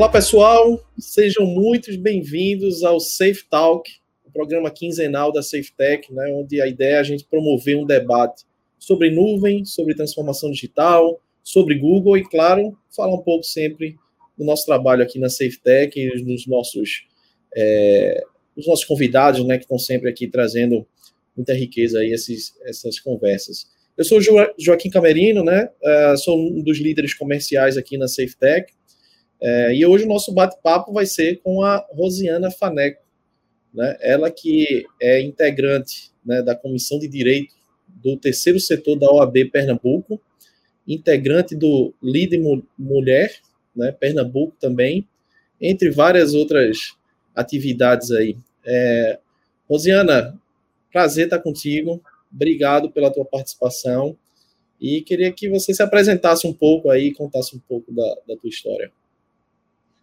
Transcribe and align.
Olá, 0.00 0.08
pessoal. 0.08 0.82
Sejam 0.98 1.44
muito 1.44 1.94
bem-vindos 1.98 2.82
ao 2.82 2.98
Safe 2.98 3.44
Talk, 3.50 3.86
o 4.24 4.30
programa 4.30 4.70
quinzenal 4.70 5.30
da 5.30 5.42
SafeTech, 5.42 6.10
né, 6.10 6.32
onde 6.32 6.58
a 6.58 6.66
ideia 6.66 6.94
é 6.94 6.98
a 7.00 7.02
gente 7.02 7.26
promover 7.26 7.76
um 7.76 7.84
debate 7.84 8.44
sobre 8.78 9.10
nuvem, 9.10 9.62
sobre 9.66 9.94
transformação 9.94 10.50
digital, 10.50 11.20
sobre 11.44 11.74
Google 11.74 12.16
e, 12.16 12.26
claro, 12.26 12.74
falar 12.96 13.14
um 13.14 13.22
pouco 13.22 13.44
sempre 13.44 13.94
do 14.38 14.42
nosso 14.42 14.64
trabalho 14.64 15.02
aqui 15.02 15.18
na 15.18 15.28
SafeTech 15.28 16.00
e 16.00 16.24
dos 16.24 16.46
nossos, 16.46 17.06
é, 17.54 18.22
dos 18.56 18.66
nossos 18.66 18.86
convidados, 18.86 19.44
né, 19.44 19.58
que 19.58 19.64
estão 19.64 19.78
sempre 19.78 20.08
aqui 20.08 20.26
trazendo 20.26 20.86
muita 21.36 21.52
riqueza 21.52 21.98
aí 21.98 22.10
esses, 22.10 22.54
essas 22.62 22.98
conversas. 22.98 23.70
Eu 23.98 24.04
sou 24.06 24.18
jo 24.18 24.32
Joaquim 24.58 24.88
Camerino, 24.88 25.44
né, 25.44 25.68
uh, 25.84 26.16
sou 26.16 26.38
um 26.38 26.62
dos 26.62 26.78
líderes 26.78 27.12
comerciais 27.12 27.76
aqui 27.76 27.98
na 27.98 28.08
SafeTech, 28.08 28.72
é, 29.40 29.74
e 29.74 29.86
hoje 29.86 30.04
o 30.04 30.08
nosso 30.08 30.32
bate-papo 30.32 30.92
vai 30.92 31.06
ser 31.06 31.40
com 31.42 31.62
a 31.62 31.86
Rosiana 31.92 32.50
Faneco, 32.50 33.02
né? 33.72 33.96
ela 34.00 34.30
que 34.30 34.84
é 35.00 35.20
integrante 35.22 36.10
né, 36.24 36.42
da 36.42 36.54
Comissão 36.54 36.98
de 36.98 37.08
Direito 37.08 37.54
do 37.88 38.16
terceiro 38.16 38.60
setor 38.60 38.98
da 38.98 39.10
OAB 39.10 39.50
Pernambuco, 39.50 40.20
integrante 40.86 41.54
do 41.54 41.94
Líder 42.02 42.40
Mulher, 42.78 43.34
né, 43.74 43.92
Pernambuco 43.92 44.54
também, 44.60 45.06
entre 45.60 45.90
várias 45.90 46.34
outras 46.34 46.96
atividades 47.34 48.10
aí. 48.10 48.36
É, 48.64 49.18
Rosiana, 49.68 50.38
prazer 50.92 51.24
estar 51.24 51.38
contigo, 51.38 52.02
obrigado 52.32 52.90
pela 52.90 53.10
tua 53.10 53.24
participação 53.24 54.16
e 54.80 55.00
queria 55.02 55.32
que 55.32 55.48
você 55.48 55.72
se 55.72 55.82
apresentasse 55.82 56.46
um 56.46 56.52
pouco 56.52 56.90
aí, 56.90 57.12
contasse 57.12 57.56
um 57.56 57.60
pouco 57.60 57.92
da, 57.92 58.16
da 58.28 58.36
tua 58.36 58.48
história. 58.48 58.90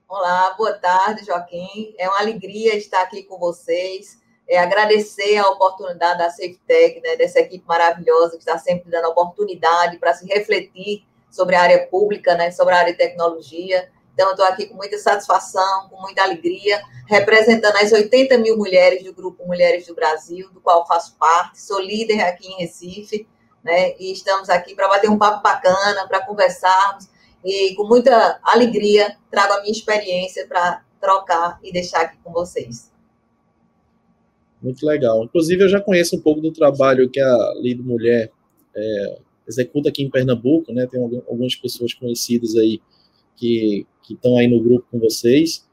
Olá, 0.09 0.53
boa 0.57 0.71
tarde, 0.71 1.25
Joaquim. 1.25 1.93
É 1.97 2.07
uma 2.07 2.21
alegria 2.21 2.77
estar 2.77 3.01
aqui 3.01 3.23
com 3.23 3.37
vocês. 3.37 4.17
É, 4.47 4.57
agradecer 4.57 5.35
a 5.35 5.49
oportunidade 5.49 6.19
da 6.19 6.29
SafeTech, 6.29 7.01
né, 7.01 7.17
dessa 7.17 7.41
equipe 7.41 7.67
maravilhosa 7.67 8.37
que 8.37 8.37
está 8.37 8.57
sempre 8.57 8.89
dando 8.89 9.09
oportunidade 9.09 9.97
para 9.97 10.13
se 10.13 10.25
refletir 10.25 11.05
sobre 11.29 11.57
a 11.57 11.61
área 11.61 11.87
pública, 11.87 12.35
né, 12.35 12.51
sobre 12.51 12.73
a 12.73 12.77
área 12.77 12.93
de 12.93 12.97
tecnologia. 12.97 13.91
Então, 14.13 14.31
estou 14.31 14.45
aqui 14.45 14.67
com 14.67 14.75
muita 14.75 14.97
satisfação, 14.97 15.89
com 15.89 15.99
muita 15.99 16.23
alegria, 16.23 16.81
representando 17.05 17.75
as 17.75 17.91
80 17.91 18.37
mil 18.37 18.55
mulheres 18.55 19.03
do 19.03 19.13
Grupo 19.13 19.45
Mulheres 19.45 19.87
do 19.87 19.93
Brasil, 19.93 20.49
do 20.53 20.61
qual 20.61 20.87
faço 20.87 21.17
parte. 21.17 21.59
Sou 21.59 21.81
líder 21.81 22.21
aqui 22.21 22.47
em 22.47 22.59
Recife, 22.59 23.27
né, 23.61 23.93
e 23.99 24.13
estamos 24.13 24.49
aqui 24.49 24.73
para 24.73 24.87
bater 24.87 25.09
um 25.09 25.17
papo 25.17 25.43
bacana, 25.43 26.07
para 26.07 26.25
conversarmos 26.25 27.09
e 27.43 27.75
com 27.75 27.87
muita 27.87 28.39
alegria 28.43 29.15
trago 29.31 29.53
a 29.53 29.61
minha 29.61 29.71
experiência 29.71 30.47
para 30.47 30.83
trocar 30.99 31.59
e 31.63 31.71
deixar 31.71 32.01
aqui 32.01 32.17
com 32.23 32.31
vocês. 32.31 32.91
Muito 34.61 34.85
legal. 34.85 35.23
Inclusive, 35.23 35.63
eu 35.63 35.69
já 35.69 35.79
conheço 35.79 36.15
um 36.15 36.21
pouco 36.21 36.41
do 36.41 36.51
trabalho 36.51 37.09
que 37.09 37.19
a 37.19 37.53
Lido 37.61 37.83
Mulher 37.83 38.31
é, 38.75 39.17
executa 39.47 39.89
aqui 39.89 40.03
em 40.03 40.09
Pernambuco, 40.09 40.73
né? 40.73 40.87
Tem 40.87 41.01
algumas 41.01 41.55
pessoas 41.55 41.93
conhecidas 41.93 42.55
aí 42.55 42.81
que 43.35 43.85
estão 44.09 44.37
aí 44.37 44.47
no 44.47 44.61
grupo 44.61 44.87
com 44.91 44.99
vocês. 44.99 45.65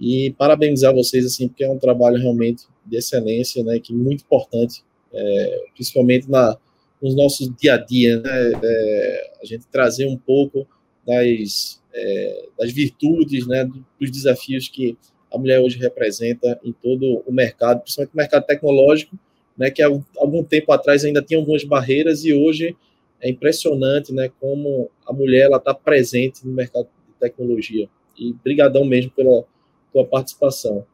E 0.00 0.30
parabenizar 0.38 0.94
vocês, 0.94 1.26
assim, 1.26 1.46
porque 1.46 1.62
é 1.62 1.70
um 1.70 1.78
trabalho 1.78 2.16
realmente 2.16 2.64
de 2.86 2.96
excelência, 2.96 3.62
né? 3.62 3.78
Que 3.78 3.92
é 3.92 3.96
muito 3.96 4.22
importante, 4.22 4.82
é, 5.12 5.64
principalmente 5.74 6.30
na, 6.30 6.56
nos 7.02 7.14
nossos 7.14 7.54
dia 7.56 7.74
a 7.74 7.76
dia, 7.76 8.18
né? 8.18 8.52
É, 8.62 9.32
a 9.42 9.44
gente 9.44 9.66
trazer 9.66 10.06
um 10.06 10.16
pouco 10.16 10.66
das, 11.10 11.82
é, 11.92 12.48
das 12.58 12.72
virtudes, 12.72 13.46
né, 13.46 13.68
dos 13.98 14.10
desafios 14.10 14.68
que 14.68 14.96
a 15.32 15.38
mulher 15.38 15.60
hoje 15.60 15.78
representa 15.78 16.58
em 16.64 16.72
todo 16.72 17.22
o 17.26 17.32
mercado, 17.32 17.80
principalmente 17.80 18.14
o 18.14 18.16
mercado 18.16 18.46
tecnológico, 18.46 19.18
né, 19.56 19.70
que 19.70 19.82
há 19.82 19.88
algum 20.16 20.44
tempo 20.44 20.72
atrás 20.72 21.04
ainda 21.04 21.22
tinha 21.22 21.38
algumas 21.38 21.64
barreiras 21.64 22.24
e 22.24 22.32
hoje 22.32 22.76
é 23.20 23.28
impressionante, 23.28 24.12
né, 24.12 24.30
como 24.40 24.90
a 25.06 25.12
mulher 25.12 25.46
ela 25.46 25.58
está 25.58 25.74
presente 25.74 26.46
no 26.46 26.52
mercado 26.52 26.84
de 26.84 27.14
tecnologia. 27.20 27.88
E 28.16 28.32
brigadão 28.44 28.84
mesmo 28.84 29.10
pela 29.10 29.44
tua 29.92 30.04
participação. 30.04 30.84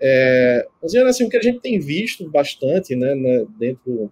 É, 0.00 0.66
assim, 1.06 1.24
o 1.24 1.28
que 1.28 1.36
a 1.36 1.42
gente 1.42 1.60
tem 1.60 1.78
visto 1.78 2.28
bastante, 2.30 2.94
né, 2.94 3.14
né 3.14 3.44
dentro 3.58 4.10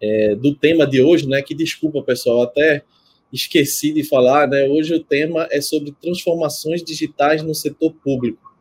é, 0.00 0.34
do 0.34 0.54
tema 0.54 0.86
de 0.86 1.02
hoje, 1.02 1.28
né, 1.28 1.42
que 1.42 1.54
desculpa 1.54 2.02
pessoal, 2.02 2.42
até 2.42 2.82
esqueci 3.32 3.92
de 3.92 4.02
falar, 4.02 4.48
né? 4.48 4.68
Hoje 4.68 4.94
o 4.94 5.02
tema 5.02 5.46
é 5.50 5.60
sobre 5.60 5.94
transformações 6.00 6.82
digitais 6.82 7.42
no 7.42 7.54
setor 7.54 7.92
público. 7.92 8.54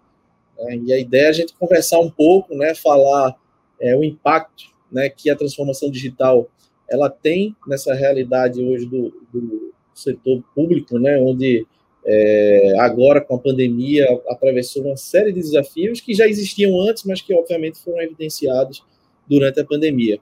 Né? 0.57 0.81
E 0.85 0.93
a 0.93 0.99
ideia 0.99 1.25
é 1.25 1.29
a 1.29 1.33
gente 1.33 1.53
conversar 1.53 1.99
um 1.99 2.09
pouco, 2.09 2.55
né? 2.55 2.75
Falar 2.75 3.35
é, 3.81 3.95
o 3.95 4.03
impacto, 4.03 4.65
né? 4.91 5.09
Que 5.09 5.29
a 5.29 5.35
transformação 5.35 5.89
digital 5.89 6.49
ela 6.89 7.09
tem 7.09 7.55
nessa 7.67 7.93
realidade 7.93 8.63
hoje 8.63 8.85
do, 8.85 9.13
do 9.31 9.73
setor 9.93 10.43
público, 10.55 10.97
né? 10.99 11.19
Onde 11.19 11.65
é, 12.05 12.73
agora 12.79 13.21
com 13.21 13.35
a 13.35 13.39
pandemia 13.39 14.07
atravessou 14.27 14.83
uma 14.85 14.97
série 14.97 15.31
de 15.31 15.41
desafios 15.41 15.99
que 15.99 16.13
já 16.13 16.27
existiam 16.27 16.79
antes, 16.81 17.03
mas 17.03 17.21
que 17.21 17.33
obviamente 17.33 17.79
foram 17.79 18.01
evidenciados 18.01 18.83
durante 19.27 19.59
a 19.59 19.65
pandemia. 19.65 20.19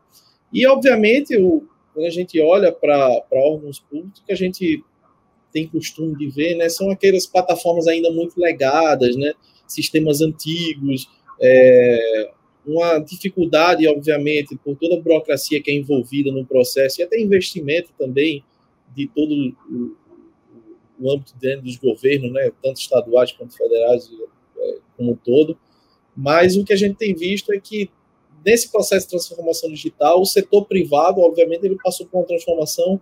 E 0.51 0.65
obviamente 0.65 1.37
o 1.37 1.63
quando 1.97 2.05
a 2.05 2.11
gente 2.11 2.39
olha 2.39 2.71
para 2.71 3.23
órgãos 3.31 3.79
públicos, 3.79 4.21
que 4.23 4.31
a 4.31 4.35
gente 4.35 4.83
tem 5.51 5.67
costume 5.67 6.15
de 6.15 6.29
ver, 6.29 6.53
né, 6.53 6.69
são 6.69 6.91
aquelas 6.91 7.25
plataformas 7.25 7.87
ainda 7.87 8.11
muito 8.11 8.39
legadas, 8.39 9.15
né, 9.15 9.33
sistemas 9.67 10.21
antigos, 10.21 11.09
é, 11.41 12.29
uma 12.63 12.99
dificuldade, 12.99 13.87
obviamente, 13.87 14.55
por 14.63 14.75
toda 14.75 14.93
a 14.93 15.01
burocracia 15.01 15.59
que 15.59 15.71
é 15.71 15.73
envolvida 15.73 16.31
no 16.31 16.45
processo 16.45 17.01
e 17.01 17.03
até 17.03 17.19
investimento 17.19 17.89
também 17.97 18.43
de 18.95 19.07
todo 19.07 19.33
o, 19.67 19.97
o 20.99 21.11
âmbito 21.11 21.33
dentro 21.41 21.63
dos 21.63 21.77
governos, 21.77 22.31
né, 22.31 22.51
tanto 22.61 22.79
estaduais 22.79 23.31
quanto 23.31 23.57
federais, 23.57 24.07
é, 24.55 24.77
como 24.95 25.13
um 25.13 25.15
todo. 25.15 25.57
Mas 26.15 26.55
o 26.57 26.63
que 26.63 26.73
a 26.73 26.77
gente 26.77 26.95
tem 26.95 27.15
visto 27.15 27.51
é 27.51 27.59
que 27.59 27.89
nesse 28.45 28.71
processo 28.71 29.05
de 29.05 29.11
transformação 29.11 29.69
digital, 29.69 30.21
o 30.21 30.25
setor 30.25 30.65
privado, 30.65 31.21
obviamente, 31.21 31.65
ele 31.65 31.77
passou 31.83 32.05
por 32.05 32.19
uma 32.19 32.25
transformação 32.25 32.99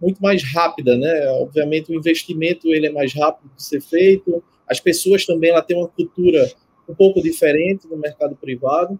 muito 0.00 0.20
mais 0.22 0.42
rápida, 0.52 0.96
né? 0.96 1.28
Obviamente, 1.40 1.90
o 1.90 1.94
investimento 1.94 2.68
ele 2.72 2.86
é 2.88 2.90
mais 2.90 3.14
rápido 3.14 3.50
de 3.56 3.62
ser 3.62 3.80
feito, 3.80 4.42
as 4.66 4.80
pessoas 4.80 5.24
também 5.24 5.50
ela 5.50 5.62
têm 5.62 5.76
uma 5.76 5.88
cultura 5.88 6.50
um 6.88 6.94
pouco 6.94 7.22
diferente 7.22 7.86
no 7.88 7.96
mercado 7.96 8.36
privado. 8.36 8.98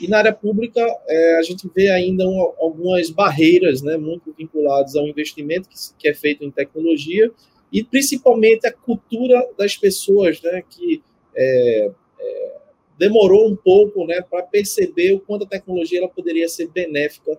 E 0.00 0.08
na 0.08 0.18
área 0.18 0.32
pública, 0.32 0.80
é, 1.06 1.36
a 1.38 1.42
gente 1.42 1.70
vê 1.74 1.90
ainda 1.90 2.26
uma, 2.26 2.52
algumas 2.58 3.10
barreiras 3.10 3.82
né, 3.82 3.96
muito 3.96 4.32
vinculadas 4.36 4.96
ao 4.96 5.06
investimento 5.06 5.68
que, 5.68 5.76
que, 5.98 6.08
é 6.08 6.14
feito 6.14 6.44
em 6.44 6.50
tecnologia 6.50 7.30
e 7.70 7.84
principalmente 7.84 8.66
a 8.66 8.72
cultura 8.72 9.46
das 9.56 9.76
pessoas, 9.76 10.40
né, 10.40 10.62
que 10.68 11.02
é, 11.36 11.90
é, 12.18 12.56
demorou 13.02 13.48
um 13.48 13.56
pouco 13.56 14.06
né, 14.06 14.20
para 14.22 14.44
perceber 14.44 15.12
o 15.12 15.18
quanto 15.18 15.44
a 15.44 15.48
tecnologia 15.48 15.98
ela 15.98 16.08
poderia 16.08 16.48
ser 16.48 16.68
benéfica 16.68 17.36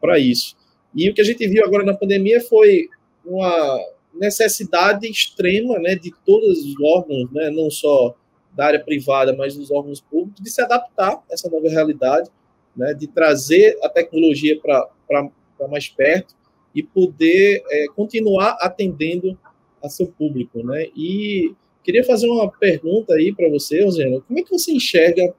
para 0.00 0.18
isso. 0.18 0.56
E 0.92 1.08
o 1.08 1.14
que 1.14 1.20
a 1.20 1.24
gente 1.24 1.46
viu 1.46 1.64
agora 1.64 1.84
na 1.84 1.94
pandemia 1.94 2.40
foi 2.40 2.88
uma 3.24 3.78
necessidade 4.12 5.08
extrema 5.08 5.78
né, 5.78 5.94
de 5.94 6.12
todos 6.24 6.58
os 6.58 6.74
órgãos, 6.82 7.30
né, 7.30 7.50
não 7.50 7.70
só 7.70 8.16
da 8.52 8.66
área 8.66 8.80
privada, 8.80 9.32
mas 9.32 9.56
dos 9.56 9.70
órgãos 9.70 10.00
públicos, 10.00 10.42
de 10.42 10.50
se 10.50 10.60
adaptar 10.60 11.12
a 11.12 11.22
essa 11.30 11.48
nova 11.48 11.68
realidade, 11.68 12.28
né, 12.76 12.92
de 12.92 13.06
trazer 13.06 13.78
a 13.84 13.88
tecnologia 13.88 14.58
para 14.60 15.30
mais 15.70 15.88
perto 15.88 16.34
e 16.74 16.82
poder 16.82 17.62
é, 17.70 17.86
continuar 17.94 18.56
atendendo 18.60 19.38
a 19.80 19.88
seu 19.88 20.08
público. 20.08 20.64
Né? 20.64 20.88
E 20.96 21.54
Queria 21.86 22.02
fazer 22.02 22.28
uma 22.28 22.50
pergunta 22.50 23.14
aí 23.14 23.32
para 23.32 23.48
você, 23.48 23.84
Rosana. 23.84 24.20
Como 24.26 24.40
é 24.40 24.42
que 24.42 24.50
você 24.50 24.72
enxerga 24.72 25.32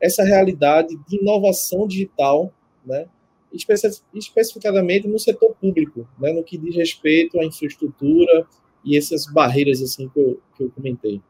essa 0.00 0.22
realidade 0.22 0.96
de 1.08 1.20
inovação 1.20 1.88
digital, 1.88 2.54
né? 2.86 3.08
especificadamente 4.14 5.08
no 5.08 5.18
setor 5.18 5.56
público, 5.60 6.08
né? 6.20 6.32
no 6.32 6.44
que 6.44 6.56
diz 6.56 6.76
respeito 6.76 7.40
à 7.40 7.44
infraestrutura 7.44 8.46
e 8.84 8.96
essas 8.96 9.26
barreiras 9.26 9.82
assim 9.82 10.08
que 10.10 10.20
eu, 10.20 10.40
que 10.56 10.62
eu 10.62 10.70
comentei? 10.70 11.20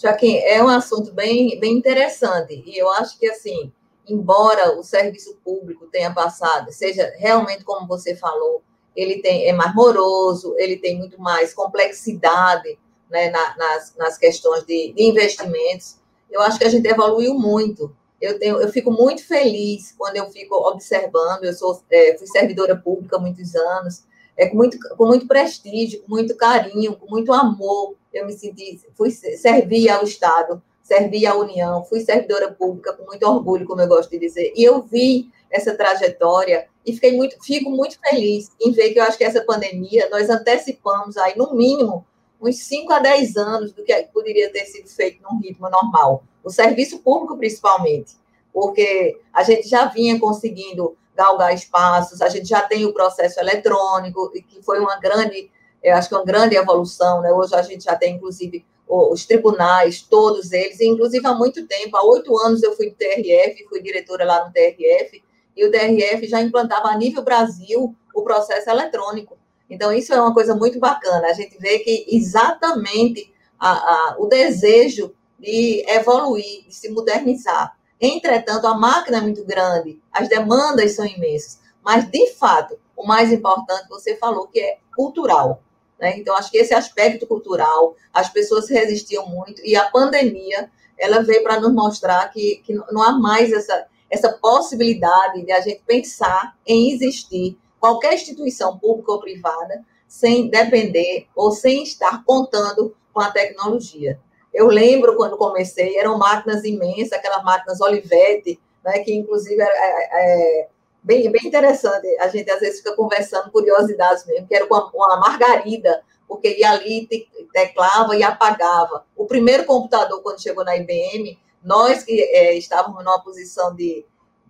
Joaquim, 0.00 0.36
é 0.36 0.62
um 0.62 0.68
assunto 0.68 1.12
bem, 1.12 1.58
bem 1.58 1.72
interessante 1.72 2.62
e 2.64 2.78
eu 2.78 2.88
acho 2.92 3.18
que 3.18 3.28
assim, 3.28 3.72
embora 4.08 4.78
o 4.78 4.84
serviço 4.84 5.36
público 5.44 5.88
tenha 5.88 6.14
passado, 6.14 6.70
seja 6.70 7.12
realmente 7.16 7.64
como 7.64 7.88
você 7.88 8.14
falou, 8.14 8.62
ele 8.94 9.20
tem 9.20 9.46
é 9.46 9.52
mais 9.52 9.74
moroso, 9.74 10.54
ele 10.58 10.76
tem 10.76 10.96
muito 10.96 11.20
mais 11.20 11.52
complexidade 11.52 12.78
né, 13.10 13.30
na, 13.30 13.56
nas, 13.56 13.94
nas 13.96 14.18
questões 14.18 14.64
de, 14.64 14.92
de, 14.92 15.02
investimentos. 15.02 15.96
Eu 16.30 16.40
acho 16.42 16.58
que 16.58 16.64
a 16.64 16.70
gente 16.70 16.86
evoluiu 16.86 17.34
muito. 17.34 17.94
Eu, 18.20 18.38
tenho, 18.38 18.60
eu 18.60 18.68
fico 18.68 18.90
muito 18.90 19.26
feliz 19.26 19.94
quando 19.96 20.16
eu 20.16 20.28
fico 20.30 20.54
observando. 20.54 21.44
Eu 21.44 21.54
sou, 21.54 21.80
é, 21.90 22.16
fui 22.18 22.26
servidora 22.26 22.76
pública 22.76 23.16
há 23.16 23.20
muitos 23.20 23.54
anos, 23.54 24.04
é, 24.36 24.46
com, 24.46 24.56
muito, 24.56 24.78
com 24.96 25.06
muito 25.06 25.26
prestígio, 25.26 26.02
com 26.02 26.10
muito 26.10 26.36
carinho, 26.36 26.96
com 26.96 27.08
muito 27.08 27.32
amor 27.32 27.96
eu 28.12 28.26
me 28.26 28.32
senti, 28.32 28.80
fui 28.96 29.10
servir 29.10 29.88
ao 29.90 30.02
Estado, 30.04 30.62
servi 30.82 31.26
à 31.26 31.34
União, 31.34 31.84
fui 31.84 32.00
servidora 32.00 32.50
pública 32.50 32.92
com 32.94 33.04
muito 33.04 33.26
orgulho, 33.26 33.66
como 33.66 33.80
eu 33.80 33.88
gosto 33.88 34.10
de 34.10 34.18
dizer, 34.18 34.52
e 34.56 34.64
eu 34.64 34.82
vi 34.82 35.30
essa 35.50 35.74
trajetória 35.74 36.66
e 36.84 36.92
fiquei 36.92 37.16
muito, 37.16 37.36
fico 37.42 37.70
muito 37.70 37.98
feliz 38.00 38.50
em 38.60 38.72
ver 38.72 38.90
que 38.90 38.98
eu 38.98 39.02
acho 39.02 39.18
que 39.18 39.24
essa 39.24 39.42
pandemia 39.42 40.08
nós 40.10 40.28
antecipamos 40.28 41.16
aí 41.16 41.36
no 41.36 41.54
mínimo 41.54 42.06
uns 42.40 42.58
5 42.64 42.92
a 42.92 42.98
10 42.98 43.36
anos 43.36 43.72
do 43.72 43.82
que 43.82 43.94
poderia 44.12 44.50
ter 44.52 44.64
sido 44.64 44.88
feito 44.88 45.22
num 45.22 45.40
ritmo 45.40 45.68
normal. 45.68 46.22
O 46.44 46.50
serviço 46.50 47.00
público, 47.00 47.36
principalmente, 47.36 48.16
porque 48.52 49.20
a 49.32 49.42
gente 49.42 49.68
já 49.68 49.86
vinha 49.86 50.18
conseguindo 50.18 50.96
galgar 51.14 51.52
espaços, 51.52 52.22
a 52.22 52.28
gente 52.28 52.48
já 52.48 52.62
tem 52.62 52.84
o 52.84 52.92
processo 52.92 53.40
eletrônico, 53.40 54.30
que 54.30 54.62
foi 54.62 54.78
uma 54.78 54.98
grande, 55.00 55.50
eu 55.82 55.94
acho 55.94 56.08
que 56.08 56.14
uma 56.14 56.24
grande 56.24 56.54
evolução, 56.54 57.20
né? 57.20 57.32
Hoje 57.32 57.54
a 57.54 57.62
gente 57.62 57.84
já 57.84 57.96
tem, 57.96 58.14
inclusive, 58.14 58.64
os 58.86 59.26
tribunais, 59.26 60.00
todos 60.00 60.52
eles, 60.52 60.80
inclusive 60.80 61.26
há 61.26 61.34
muito 61.34 61.66
tempo, 61.66 61.96
há 61.96 62.04
oito 62.06 62.38
anos 62.38 62.62
eu 62.62 62.74
fui 62.74 62.88
do 62.88 62.96
TRF, 62.96 63.66
fui 63.68 63.82
diretora 63.82 64.24
lá 64.24 64.46
no 64.46 64.52
TRF, 64.52 65.22
e 65.56 65.66
o 65.66 65.70
TRF 65.70 66.26
já 66.26 66.40
implantava 66.40 66.88
a 66.88 66.96
nível 66.96 67.22
Brasil 67.22 67.94
o 68.14 68.22
processo 68.22 68.70
eletrônico. 68.70 69.36
Então, 69.68 69.92
isso 69.92 70.12
é 70.14 70.20
uma 70.20 70.32
coisa 70.32 70.54
muito 70.54 70.78
bacana. 70.78 71.28
A 71.28 71.32
gente 71.32 71.58
vê 71.58 71.78
que 71.80 72.06
exatamente 72.08 73.32
a, 73.58 73.70
a, 73.70 74.16
o 74.18 74.26
desejo 74.26 75.14
de 75.38 75.84
evoluir, 75.88 76.64
de 76.66 76.74
se 76.74 76.88
modernizar. 76.90 77.76
Entretanto, 78.00 78.66
a 78.66 78.74
máquina 78.74 79.18
é 79.18 79.20
muito 79.20 79.44
grande, 79.44 80.00
as 80.12 80.28
demandas 80.28 80.92
são 80.92 81.04
imensas. 81.04 81.60
Mas, 81.82 82.08
de 82.08 82.32
fato, 82.34 82.78
o 82.96 83.06
mais 83.06 83.32
importante, 83.32 83.88
você 83.88 84.16
falou 84.16 84.46
que 84.46 84.60
é 84.60 84.78
cultural. 84.96 85.62
Né? 85.98 86.18
Então, 86.18 86.36
acho 86.36 86.50
que 86.50 86.58
esse 86.58 86.74
aspecto 86.74 87.26
cultural, 87.26 87.96
as 88.12 88.28
pessoas 88.28 88.68
resistiam 88.68 89.26
muito, 89.26 89.60
e 89.64 89.76
a 89.76 89.90
pandemia, 89.90 90.70
ela 90.96 91.22
veio 91.22 91.42
para 91.42 91.60
nos 91.60 91.72
mostrar 91.72 92.28
que, 92.30 92.62
que 92.64 92.74
não 92.74 93.02
há 93.02 93.12
mais 93.12 93.52
essa, 93.52 93.86
essa 94.10 94.32
possibilidade 94.32 95.44
de 95.44 95.52
a 95.52 95.60
gente 95.60 95.82
pensar 95.86 96.56
em 96.66 96.92
existir 96.92 97.58
qualquer 97.80 98.14
instituição 98.14 98.78
pública 98.78 99.12
ou 99.12 99.20
privada 99.20 99.84
sem 100.06 100.48
depender 100.48 101.26
ou 101.34 101.52
sem 101.52 101.82
estar 101.82 102.24
contando 102.24 102.94
com 103.12 103.20
a 103.20 103.30
tecnologia. 103.30 104.18
Eu 104.52 104.68
lembro 104.68 105.16
quando 105.16 105.36
comecei, 105.36 105.98
eram 105.98 106.18
máquinas 106.18 106.64
imensas, 106.64 107.12
aquelas 107.12 107.44
máquinas 107.44 107.80
Olivetti, 107.80 108.58
né, 108.84 109.00
que 109.00 109.14
inclusive 109.14 109.60
é, 109.60 109.66
é, 109.66 110.62
é 110.62 110.68
bem, 111.02 111.30
bem 111.30 111.46
interessante. 111.46 112.06
A 112.18 112.28
gente 112.28 112.50
às 112.50 112.60
vezes 112.60 112.78
fica 112.78 112.96
conversando 112.96 113.50
curiosidades 113.50 114.26
mesmo, 114.26 114.46
que 114.46 114.54
era 114.54 114.66
com 114.66 114.74
uma 114.94 115.20
margarida, 115.20 116.02
porque 116.26 116.58
ia 116.58 116.70
ali, 116.70 117.08
teclava 117.52 118.16
e 118.16 118.22
apagava. 118.22 119.04
O 119.16 119.26
primeiro 119.26 119.64
computador, 119.64 120.22
quando 120.22 120.42
chegou 120.42 120.64
na 120.64 120.76
IBM, 120.76 121.38
nós 121.62 122.02
que 122.02 122.20
é, 122.20 122.54
estávamos 122.54 123.04
numa 123.04 123.22
posição 123.22 123.74
de, 123.74 124.04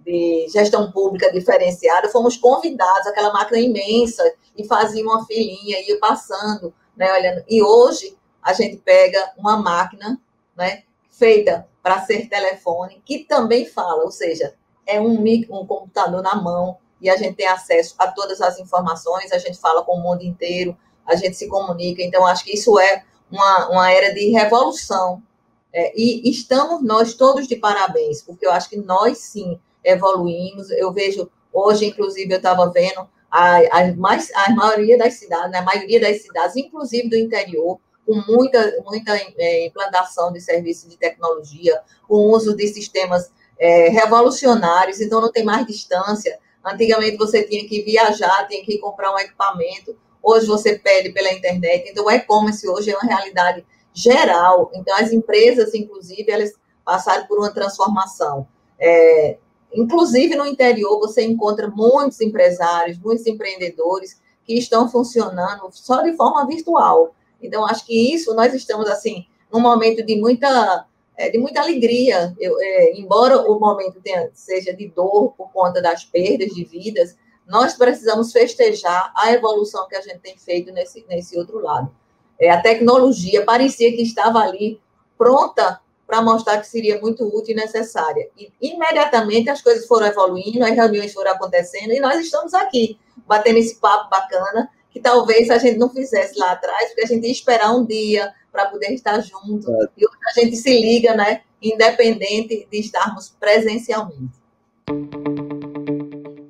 de 0.09 0.49
gestão 0.49 0.91
pública 0.91 1.31
diferenciada, 1.31 2.09
fomos 2.09 2.39
convidados, 2.39 3.07
aquela 3.07 3.31
máquina 3.31 3.59
imensa, 3.59 4.25
e 4.57 4.65
fazia 4.65 5.05
uma 5.05 5.27
filinha, 5.27 5.87
ia 5.87 5.99
passando, 5.99 6.73
né, 6.97 7.13
olhando. 7.13 7.45
E 7.47 7.63
hoje 7.63 8.17
a 8.43 8.55
gente 8.55 8.79
pega 8.79 9.33
uma 9.37 9.59
máquina, 9.59 10.19
né, 10.57 10.85
feita 11.11 11.69
para 11.83 12.01
ser 12.07 12.27
telefone, 12.27 13.03
que 13.05 13.19
também 13.19 13.67
fala, 13.67 14.03
ou 14.03 14.11
seja, 14.11 14.55
é 14.87 14.99
um, 14.99 15.23
um 15.51 15.67
computador 15.67 16.23
na 16.23 16.35
mão 16.37 16.79
e 17.03 17.11
a 17.11 17.17
gente 17.19 17.37
tem 17.37 17.47
acesso 17.47 17.95
a 17.99 18.09
todas 18.09 18.41
as 18.41 18.59
informações, 18.59 19.31
a 19.31 19.39
gente 19.39 19.59
fala 19.59 19.85
com 19.85 19.93
o 19.93 20.03
mundo 20.03 20.23
inteiro, 20.23 20.75
a 21.07 21.17
gente 21.17 21.37
se 21.37 21.49
comunica. 21.49 22.03
Então, 22.03 22.27
acho 22.27 22.45
que 22.45 22.55
isso 22.55 22.79
é 22.81 23.05
uma, 23.31 23.69
uma 23.69 23.93
era 23.93 24.15
de 24.15 24.31
revolução. 24.31 25.23
É, 25.71 25.93
e 25.95 26.31
estamos 26.31 26.83
nós 26.83 27.13
todos 27.13 27.47
de 27.47 27.57
parabéns, 27.57 28.23
porque 28.23 28.47
eu 28.47 28.51
acho 28.51 28.71
que 28.71 28.79
nós 28.79 29.19
sim 29.19 29.61
evoluímos. 29.89 30.71
Eu 30.71 30.93
vejo, 30.93 31.31
hoje, 31.53 31.87
inclusive, 31.87 32.33
eu 32.33 32.37
estava 32.37 32.71
vendo 32.71 33.09
a, 33.31 33.59
a, 33.59 33.93
mais, 33.97 34.31
a 34.35 34.51
maioria 34.55 34.97
das 34.97 35.15
cidades, 35.15 35.51
né, 35.51 35.59
a 35.59 35.63
maioria 35.63 36.01
das 36.01 36.23
cidades, 36.23 36.57
inclusive 36.57 37.09
do 37.09 37.17
interior, 37.17 37.79
com 38.07 38.15
muita, 38.27 38.83
muita 38.85 39.15
é, 39.39 39.67
implantação 39.67 40.33
de 40.33 40.41
serviços 40.41 40.89
de 40.89 40.97
tecnologia, 40.97 41.81
com 42.07 42.31
uso 42.31 42.57
de 42.57 42.67
sistemas 42.69 43.31
é, 43.59 43.89
revolucionários, 43.89 45.01
então 45.01 45.21
não 45.21 45.31
tem 45.31 45.45
mais 45.45 45.67
distância. 45.67 46.39
Antigamente 46.65 47.19
você 47.19 47.43
tinha 47.43 47.67
que 47.69 47.83
viajar, 47.83 48.47
tinha 48.49 48.65
que 48.65 48.79
comprar 48.79 49.13
um 49.13 49.19
equipamento, 49.19 49.95
hoje 50.23 50.47
você 50.47 50.79
pede 50.79 51.11
pela 51.11 51.33
internet, 51.33 51.91
então 51.91 52.07
o 52.07 52.11
e-commerce 52.11 52.67
hoje 52.67 52.91
é 52.91 52.97
uma 52.97 53.07
realidade 53.07 53.65
geral, 53.93 54.71
então 54.75 54.97
as 54.97 55.13
empresas, 55.13 55.75
inclusive, 55.75 56.31
elas 56.31 56.53
passaram 56.85 57.27
por 57.27 57.39
uma 57.39 57.53
transformação. 57.53 58.49
É, 58.79 59.37
inclusive 59.73 60.35
no 60.35 60.47
interior 60.47 60.99
você 60.99 61.25
encontra 61.25 61.69
muitos 61.69 62.21
empresários, 62.21 62.99
muitos 62.99 63.27
empreendedores 63.27 64.21
que 64.45 64.55
estão 64.55 64.89
funcionando 64.89 65.69
só 65.73 66.03
de 66.03 66.15
forma 66.17 66.47
virtual. 66.47 67.15
Então, 67.41 67.65
acho 67.67 67.85
que 67.87 68.15
isso 68.15 68.35
nós 68.35 68.55
estamos 68.55 68.89
assim 68.89 69.27
num 69.53 69.61
momento 69.61 70.05
de 70.05 70.17
muita 70.21 70.87
é, 71.17 71.29
de 71.31 71.39
muita 71.39 71.61
alegria. 71.61 72.35
Eu, 72.39 72.57
é, 72.61 72.93
embora 72.99 73.43
o 73.51 73.59
momento 73.59 74.01
tenha, 74.01 74.31
seja 74.33 74.73
de 74.73 74.89
dor 74.89 75.35
por 75.37 75.53
conta 75.53 75.83
das 75.83 76.05
perdas 76.05 76.51
de 76.51 76.65
vidas, 76.65 77.17
nós 77.47 77.75
precisamos 77.75 78.31
festejar 78.31 79.13
a 79.17 79.33
evolução 79.33 79.89
que 79.89 79.97
a 79.97 80.01
gente 80.01 80.21
tem 80.21 80.39
feito 80.39 80.71
nesse, 80.73 81.05
nesse 81.09 81.37
outro 81.37 81.59
lado. 81.59 81.91
É, 82.39 82.51
a 82.51 82.61
tecnologia 82.63 83.45
parecia 83.45 83.91
que 83.91 84.03
estava 84.03 84.39
ali 84.39 84.81
pronta 85.17 85.81
para 86.09 86.21
mostrar 86.23 86.59
que 86.59 86.67
seria 86.67 87.01
muito 87.01 87.23
útil 87.25 87.53
e 87.53 87.61
necessária. 87.61 88.29
E 88.37 88.51
imediatamente 88.61 89.49
as 89.51 89.63
coisas 89.63 89.87
foram 89.87 90.07
evoluindo, 90.07 90.65
as 90.65 90.75
reuniões 90.75 91.13
foram 91.13 91.31
acontecendo 91.31 91.93
e 91.93 92.01
nós 92.01 92.19
estamos 92.19 92.55
aqui, 92.55 92.99
batendo 93.27 93.59
esse 93.59 93.77
papo 93.77 94.11
bacana, 94.11 94.69
que 94.91 94.99
talvez 94.99 95.51
a 95.51 95.59
gente 95.59 95.79
não 95.79 95.91
fizesse 95.91 96.37
lá 96.39 96.53
atrás, 96.53 96.89
porque 96.89 97.03
a 97.03 97.07
gente 97.07 97.27
ia 97.27 97.31
esperar 97.31 97.77
um 97.77 97.85
dia, 97.85 98.35
para 98.59 98.67
poder 98.67 98.93
estar 98.93 99.21
junto. 99.21 99.71
É. 99.71 99.89
E 99.97 100.05
a 100.05 100.41
gente 100.41 100.57
se 100.57 100.71
liga, 100.71 101.15
né? 101.15 101.43
Independente 101.63 102.67
de 102.71 102.79
estarmos 102.79 103.35
presencialmente. 103.39 104.37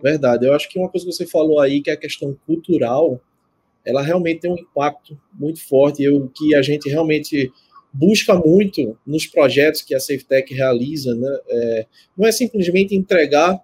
Verdade. 0.02 0.46
Eu 0.46 0.54
acho 0.54 0.68
que 0.68 0.78
uma 0.78 0.88
coisa 0.88 1.04
que 1.06 1.12
você 1.12 1.26
falou 1.26 1.60
aí, 1.60 1.82
que 1.82 1.90
é 1.90 1.94
a 1.94 1.98
questão 1.98 2.36
cultural, 2.46 3.20
ela 3.84 4.02
realmente 4.02 4.40
tem 4.40 4.52
um 4.52 4.58
impacto 4.58 5.18
muito 5.32 5.66
forte. 5.66 6.02
E 6.02 6.08
o 6.08 6.28
que 6.28 6.54
a 6.54 6.62
gente 6.62 6.88
realmente 6.88 7.52
busca 7.92 8.34
muito 8.34 8.96
nos 9.06 9.26
projetos 9.26 9.82
que 9.82 9.94
a 9.94 10.00
SafeTech 10.00 10.52
realiza, 10.54 11.14
né? 11.14 11.38
É, 11.48 11.86
não 12.16 12.26
é 12.26 12.32
simplesmente 12.32 12.94
entregar 12.94 13.58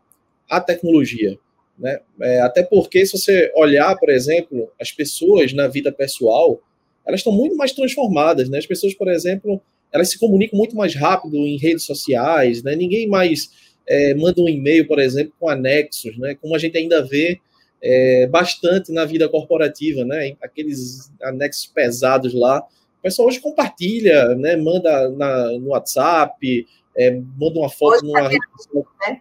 a 0.48 0.60
tecnologia, 0.60 1.38
né? 1.78 2.00
É, 2.20 2.40
até 2.40 2.62
porque, 2.62 3.04
se 3.04 3.12
você 3.12 3.52
olhar, 3.54 3.96
por 3.96 4.10
exemplo, 4.10 4.70
as 4.80 4.90
pessoas 4.90 5.52
na 5.52 5.68
vida 5.68 5.92
pessoal, 5.92 6.60
elas 7.06 7.20
estão 7.20 7.32
muito 7.32 7.56
mais 7.56 7.72
transformadas, 7.72 8.48
né? 8.48 8.58
As 8.58 8.66
pessoas, 8.66 8.94
por 8.94 9.08
exemplo, 9.08 9.60
elas 9.92 10.10
se 10.10 10.18
comunicam 10.18 10.56
muito 10.56 10.74
mais 10.74 10.94
rápido 10.94 11.36
em 11.36 11.56
redes 11.56 11.84
sociais, 11.84 12.62
né? 12.62 12.74
Ninguém 12.74 13.06
mais 13.06 13.50
é, 13.86 14.14
manda 14.14 14.40
um 14.40 14.48
e-mail, 14.48 14.86
por 14.86 14.98
exemplo, 14.98 15.32
com 15.38 15.48
anexos, 15.48 16.16
né? 16.18 16.34
Como 16.40 16.54
a 16.54 16.58
gente 16.58 16.76
ainda 16.76 17.02
vê 17.04 17.38
é, 17.82 18.26
bastante 18.26 18.90
na 18.92 19.04
vida 19.04 19.28
corporativa, 19.28 20.04
né? 20.04 20.34
Aqueles 20.42 21.12
anexos 21.22 21.66
pesados 21.66 22.32
lá. 22.32 22.64
O 23.04 23.08
pessoal 23.12 23.28
hoje 23.28 23.38
compartilha, 23.38 24.34
né? 24.34 24.56
Manda 24.56 25.10
na, 25.10 25.52
no 25.58 25.68
WhatsApp, 25.68 26.66
é, 26.96 27.10
manda 27.10 27.58
uma 27.58 27.68
foto 27.68 27.96
hoje, 27.96 28.06
numa 28.06 28.26
rede 28.26 28.46
social. 28.56 28.86
Né? 29.06 29.20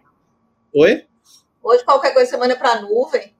Oi? 0.74 1.04
Hoje 1.62 1.84
qualquer 1.84 2.14
coisa 2.14 2.30
você 2.30 2.36
manda 2.38 2.56
para 2.56 2.72
a 2.72 2.80
nuvem 2.80 3.34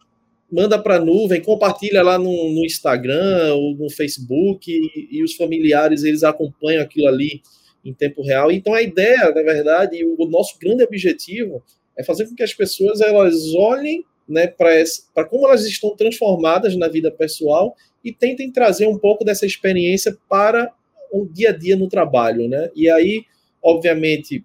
manda 0.52 0.78
para 0.78 0.96
a 0.96 1.00
nuvem, 1.00 1.42
compartilha 1.42 2.02
lá 2.02 2.18
no, 2.18 2.30
no, 2.30 2.64
Instagram 2.64 3.54
ou 3.54 3.74
no 3.74 3.90
Facebook 3.90 4.70
e, 4.70 5.18
e, 5.18 5.24
os 5.24 5.34
familiares 5.34 6.04
eles 6.04 6.22
acompanham 6.22 6.82
aquilo 6.82 7.08
ali 7.08 7.42
em 7.84 7.92
tempo 7.92 8.22
real. 8.22 8.52
Então 8.52 8.74
a 8.74 8.82
ideia, 8.82 9.32
na 9.34 9.42
verdade, 9.42 10.04
o 10.04 10.26
nosso 10.26 10.58
grande 10.60 10.84
objetivo 10.84 11.60
é 11.98 12.04
fazer 12.04 12.28
com 12.28 12.36
que 12.36 12.42
as 12.42 12.52
pessoas 12.52 13.00
elas 13.00 13.52
olhem 13.54 14.04
né, 14.28 14.46
para 14.46 15.24
como 15.24 15.48
elas 15.48 15.64
estão 15.64 15.96
transformadas 15.96 16.76
na 16.76 16.86
vida 16.86 17.10
pessoal 17.10 17.74
e 18.04 18.12
tentem 18.12 18.52
trazer 18.52 18.86
um 18.86 18.98
pouco 18.98 19.24
dessa 19.24 19.46
experiência 19.46 20.16
para 20.28 20.70
o 21.10 21.26
dia 21.26 21.50
a 21.50 21.52
dia 21.52 21.76
no 21.76 21.88
trabalho, 21.88 22.48
né? 22.48 22.70
E 22.74 22.90
aí, 22.90 23.24
obviamente, 23.62 24.44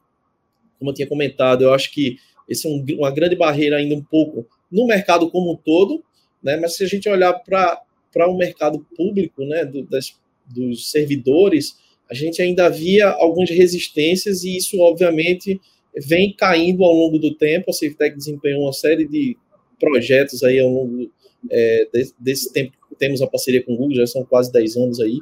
como 0.77 0.91
eu 0.91 0.95
tinha 0.95 1.07
comentado, 1.07 1.63
eu 1.63 1.73
acho 1.73 1.91
que 1.91 2.17
esse 2.47 2.65
é 2.65 2.69
um, 2.69 2.83
uma 2.97 3.11
grande 3.11 3.35
barreira 3.35 3.77
ainda 3.77 3.93
um 3.95 4.03
pouco 4.03 4.47
no 4.71 4.87
mercado 4.87 5.29
como 5.29 5.51
um 5.51 5.55
todo, 5.55 6.03
né? 6.41 6.57
mas 6.57 6.75
se 6.75 6.83
a 6.83 6.87
gente 6.87 7.09
olhar 7.09 7.33
para 7.33 8.27
o 8.27 8.37
mercado 8.37 8.85
público, 8.95 9.43
né, 9.43 9.65
do, 9.65 9.83
das, 9.83 10.15
dos 10.45 10.89
servidores, 10.89 11.77
a 12.09 12.13
gente 12.13 12.41
ainda 12.41 12.69
via 12.69 13.07
algumas 13.09 13.49
resistências 13.49 14.43
e 14.43 14.57
isso, 14.57 14.79
obviamente, 14.79 15.59
vem 15.95 16.33
caindo 16.33 16.83
ao 16.83 16.93
longo 16.93 17.19
do 17.19 17.35
tempo. 17.35 17.69
A 17.69 17.73
SafeTech 17.73 18.15
desempenhou 18.15 18.63
uma 18.63 18.73
série 18.73 19.07
de 19.07 19.37
projetos 19.79 20.43
aí 20.43 20.59
ao 20.59 20.69
longo 20.69 21.11
é, 21.51 21.87
desse, 21.91 22.13
desse 22.19 22.53
tempo. 22.53 22.78
Temos 22.99 23.21
a 23.21 23.27
parceria 23.27 23.63
com 23.63 23.73
o 23.73 23.77
Google, 23.77 23.95
já 23.95 24.05
são 24.05 24.23
quase 24.23 24.51
10 24.51 24.77
anos 24.77 24.99
aí. 24.99 25.19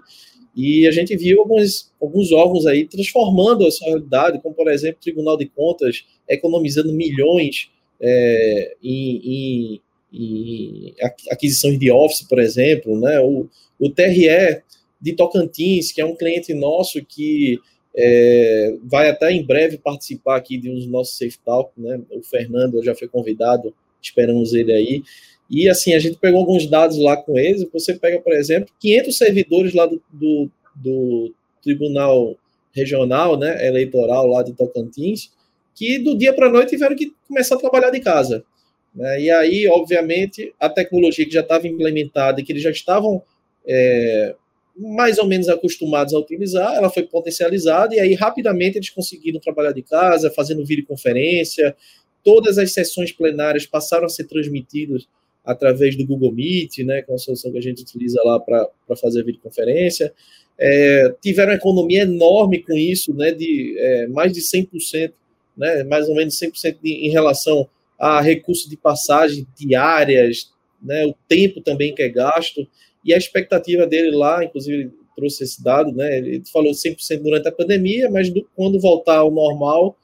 E 0.55 0.87
a 0.87 0.91
gente 0.91 1.15
viu 1.15 1.39
alguns, 1.39 1.91
alguns 2.01 2.31
órgãos 2.31 2.65
aí 2.65 2.85
transformando 2.85 3.67
essa 3.67 3.85
realidade, 3.85 4.41
como, 4.41 4.55
por 4.55 4.67
exemplo, 4.69 4.97
o 4.99 5.03
Tribunal 5.03 5.37
de 5.37 5.45
Contas 5.45 6.03
economizando 6.27 6.91
milhões 6.91 7.69
é, 8.01 8.75
em, 8.83 9.21
em, 9.23 9.81
em, 10.11 10.93
aquisições 11.29 11.77
de 11.77 11.91
office, 11.91 12.23
por 12.27 12.39
exemplo, 12.39 12.99
né? 12.99 13.19
o, 13.19 13.47
o 13.79 13.89
TRE 13.89 14.63
de 14.99 15.13
Tocantins, 15.13 15.91
que 15.91 16.01
é 16.01 16.05
um 16.05 16.15
cliente 16.15 16.53
nosso 16.55 17.05
que 17.05 17.59
é, 17.95 18.75
vai 18.83 19.09
até 19.09 19.31
em 19.31 19.43
breve 19.43 19.77
participar 19.77 20.37
aqui 20.37 20.57
de 20.57 20.69
um 20.69 20.75
dos 20.75 20.87
nossos 20.87 21.17
Safe 21.17 21.37
Talk, 21.43 21.71
né? 21.77 21.99
O 22.11 22.21
Fernando 22.21 22.83
já 22.83 22.93
foi 22.93 23.07
convidado, 23.07 23.73
esperamos 23.99 24.53
ele 24.53 24.71
aí. 24.71 25.03
E 25.49 25.69
assim, 25.69 25.93
a 25.93 25.99
gente 25.99 26.17
pegou 26.17 26.39
alguns 26.39 26.67
dados 26.67 26.97
lá 26.97 27.15
com 27.17 27.37
eles. 27.37 27.67
Você 27.71 27.93
pega, 27.93 28.19
por 28.19 28.33
exemplo, 28.33 28.69
500 28.79 29.17
servidores 29.17 29.73
lá 29.73 29.85
do, 29.85 30.01
do, 30.11 30.49
do 30.75 31.33
Tribunal 31.63 32.35
Regional, 32.73 33.37
né, 33.37 33.65
eleitoral 33.65 34.27
lá 34.27 34.43
de 34.43 34.53
Tocantins, 34.53 35.31
que 35.73 35.97
do 35.99 36.17
dia 36.17 36.33
para 36.33 36.47
a 36.47 36.51
noite 36.51 36.69
tiveram 36.69 36.95
que 36.95 37.13
começar 37.27 37.55
a 37.55 37.59
trabalhar 37.59 37.89
de 37.89 37.99
casa. 37.99 38.43
Né? 38.93 39.21
E 39.21 39.31
aí, 39.31 39.67
obviamente, 39.67 40.53
a 40.59 40.69
tecnologia 40.69 41.25
que 41.25 41.33
já 41.33 41.41
estava 41.41 41.67
implementada 41.67 42.39
e 42.39 42.43
que 42.43 42.51
eles 42.51 42.63
já 42.63 42.71
estavam 42.71 43.21
é, 43.65 44.35
mais 44.75 45.17
ou 45.17 45.25
menos 45.25 45.49
acostumados 45.49 46.13
a 46.13 46.19
utilizar, 46.19 46.75
ela 46.75 46.89
foi 46.89 47.03
potencializada 47.03 47.95
e 47.95 47.99
aí 47.99 48.13
rapidamente 48.13 48.77
eles 48.77 48.89
conseguiram 48.89 49.39
trabalhar 49.39 49.71
de 49.71 49.81
casa, 49.81 50.31
fazendo 50.31 50.65
videoconferência, 50.65 51.75
todas 52.23 52.57
as 52.57 52.71
sessões 52.71 53.11
plenárias 53.11 53.65
passaram 53.65 54.05
a 54.05 54.09
ser 54.09 54.25
transmitidas 54.25 55.07
através 55.47 55.95
do 55.95 56.05
Google 56.05 56.33
Meet, 56.33 56.79
né, 56.79 57.01
que 57.01 57.09
é 57.09 57.13
uma 57.13 57.17
solução 57.17 57.51
que 57.51 57.57
a 57.57 57.61
gente 57.61 57.81
utiliza 57.81 58.21
lá 58.23 58.37
para 58.37 58.69
fazer 59.01 59.23
videoconferência. 59.23 60.13
É, 60.59 61.15
tiveram 61.21 61.51
uma 61.51 61.57
economia 61.57 62.01
enorme 62.01 62.61
com 62.61 62.73
isso, 62.73 63.13
né, 63.13 63.31
de 63.31 63.75
é, 63.77 64.07
mais 64.07 64.33
de 64.33 64.41
100%, 64.41 65.13
né, 65.57 65.83
mais 65.85 66.09
ou 66.09 66.15
menos 66.15 66.37
100% 66.37 66.77
de, 66.83 67.07
em 67.07 67.09
relação 67.09 67.67
a 67.97 68.19
recursos 68.19 68.69
de 68.69 68.75
passagem 68.75 69.47
diárias, 69.57 70.51
né, 70.83 71.05
o 71.05 71.15
tempo 71.27 71.61
também 71.61 71.95
que 71.95 72.03
é 72.03 72.09
gasto. 72.09 72.67
E 73.05 73.13
a 73.13 73.17
expectativa 73.17 73.87
dele 73.87 74.11
lá, 74.11 74.43
inclusive 74.43 74.91
trouxe 75.15 75.45
esse 75.45 75.63
dado, 75.63 75.91
né? 75.93 76.19
Ele 76.19 76.43
falou 76.53 76.73
100% 76.73 77.23
durante 77.23 77.47
a 77.47 77.51
pandemia, 77.51 78.07
mas 78.11 78.29
do, 78.29 78.47
quando 78.55 78.79
voltar 78.79 79.17
ao 79.17 79.31
normal, 79.31 79.97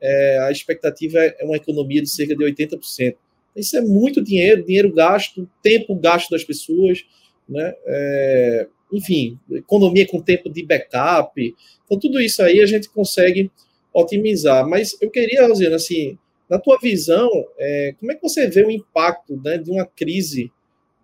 é, 0.00 0.38
a 0.42 0.50
expectativa 0.52 1.18
é 1.18 1.44
uma 1.44 1.56
economia 1.56 2.00
de 2.00 2.08
cerca 2.08 2.36
de 2.36 2.44
80%. 2.44 3.16
Isso 3.54 3.76
é 3.76 3.80
muito 3.80 4.22
dinheiro, 4.22 4.64
dinheiro 4.64 4.92
gasto, 4.92 5.48
tempo 5.62 5.94
gasto 5.94 6.30
das 6.30 6.44
pessoas, 6.44 7.04
né? 7.48 7.74
É, 7.86 8.66
enfim, 8.92 9.38
economia 9.50 10.06
com 10.06 10.20
tempo 10.20 10.50
de 10.50 10.64
backup. 10.64 11.54
Então, 11.84 11.98
tudo 11.98 12.20
isso 12.20 12.42
aí 12.42 12.60
a 12.60 12.66
gente 12.66 12.88
consegue 12.88 13.50
otimizar. 13.92 14.68
Mas 14.68 14.96
eu 15.00 15.10
queria, 15.10 15.46
Rosina, 15.46 15.76
assim, 15.76 16.18
na 16.48 16.58
tua 16.58 16.78
visão, 16.80 17.28
é, 17.58 17.94
como 17.98 18.12
é 18.12 18.14
que 18.14 18.22
você 18.22 18.48
vê 18.48 18.64
o 18.64 18.70
impacto 18.70 19.40
né, 19.44 19.58
de 19.58 19.70
uma 19.70 19.86
crise 19.86 20.50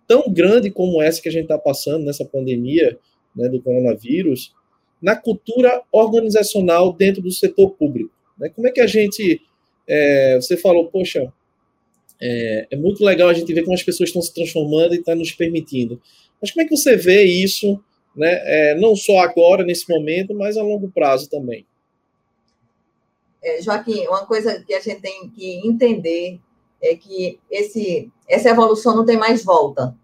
tão 0.07 0.31
grande 0.31 0.71
como 0.71 1.01
essa 1.01 1.21
que 1.21 1.29
a 1.29 1.31
gente 1.31 1.43
está 1.43 1.57
passando 1.57 2.05
nessa 2.05 2.25
pandemia 2.25 2.97
né, 3.35 3.49
do 3.49 3.61
coronavírus, 3.61 4.53
na 5.01 5.15
cultura 5.15 5.81
organizacional 5.91 6.93
dentro 6.93 7.21
do 7.21 7.31
setor 7.31 7.71
público. 7.71 8.11
Né? 8.37 8.49
Como 8.49 8.67
é 8.67 8.71
que 8.71 8.81
a 8.81 8.87
gente. 8.87 9.41
É, 9.87 10.35
você 10.35 10.57
falou, 10.57 10.87
poxa, 10.87 11.31
é, 12.21 12.67
é, 12.71 12.75
muito 12.75 13.03
legal 13.03 13.29
a 13.29 13.33
gente 13.33 13.53
ver 13.53 13.63
como 13.63 13.75
as 13.75 13.83
pessoas 13.83 14.09
estão 14.09 14.21
se 14.21 14.33
transformando 14.33 14.93
e 14.93 14.99
estão 14.99 15.13
tá 15.13 15.19
nos 15.19 15.31
permitindo. 15.31 16.01
Mas 16.41 16.51
como 16.51 16.65
é 16.65 16.67
que 16.67 16.75
você 16.75 16.95
vê 16.95 17.23
isso, 17.23 17.79
né, 18.15 18.41
é, 18.43 18.75
não 18.75 18.95
só 18.95 19.19
agora, 19.19 19.63
nesse 19.63 19.89
momento, 19.89 20.33
mas 20.33 20.57
a 20.57 20.63
longo 20.63 20.89
prazo 20.89 21.29
também? 21.29 21.65
É, 23.43 23.61
Joaquim, 23.61 24.07
uma 24.07 24.25
coisa 24.25 24.63
que 24.63 24.73
a 24.73 24.79
gente 24.79 25.01
tem 25.01 25.29
que 25.29 25.67
entender 25.67 26.39
é 26.81 26.95
que 26.95 27.39
esse, 27.49 28.11
essa 28.27 28.49
evolução 28.49 28.95
não 28.95 29.05
tem 29.05 29.17
mais 29.17 29.43
volta. 29.43 29.95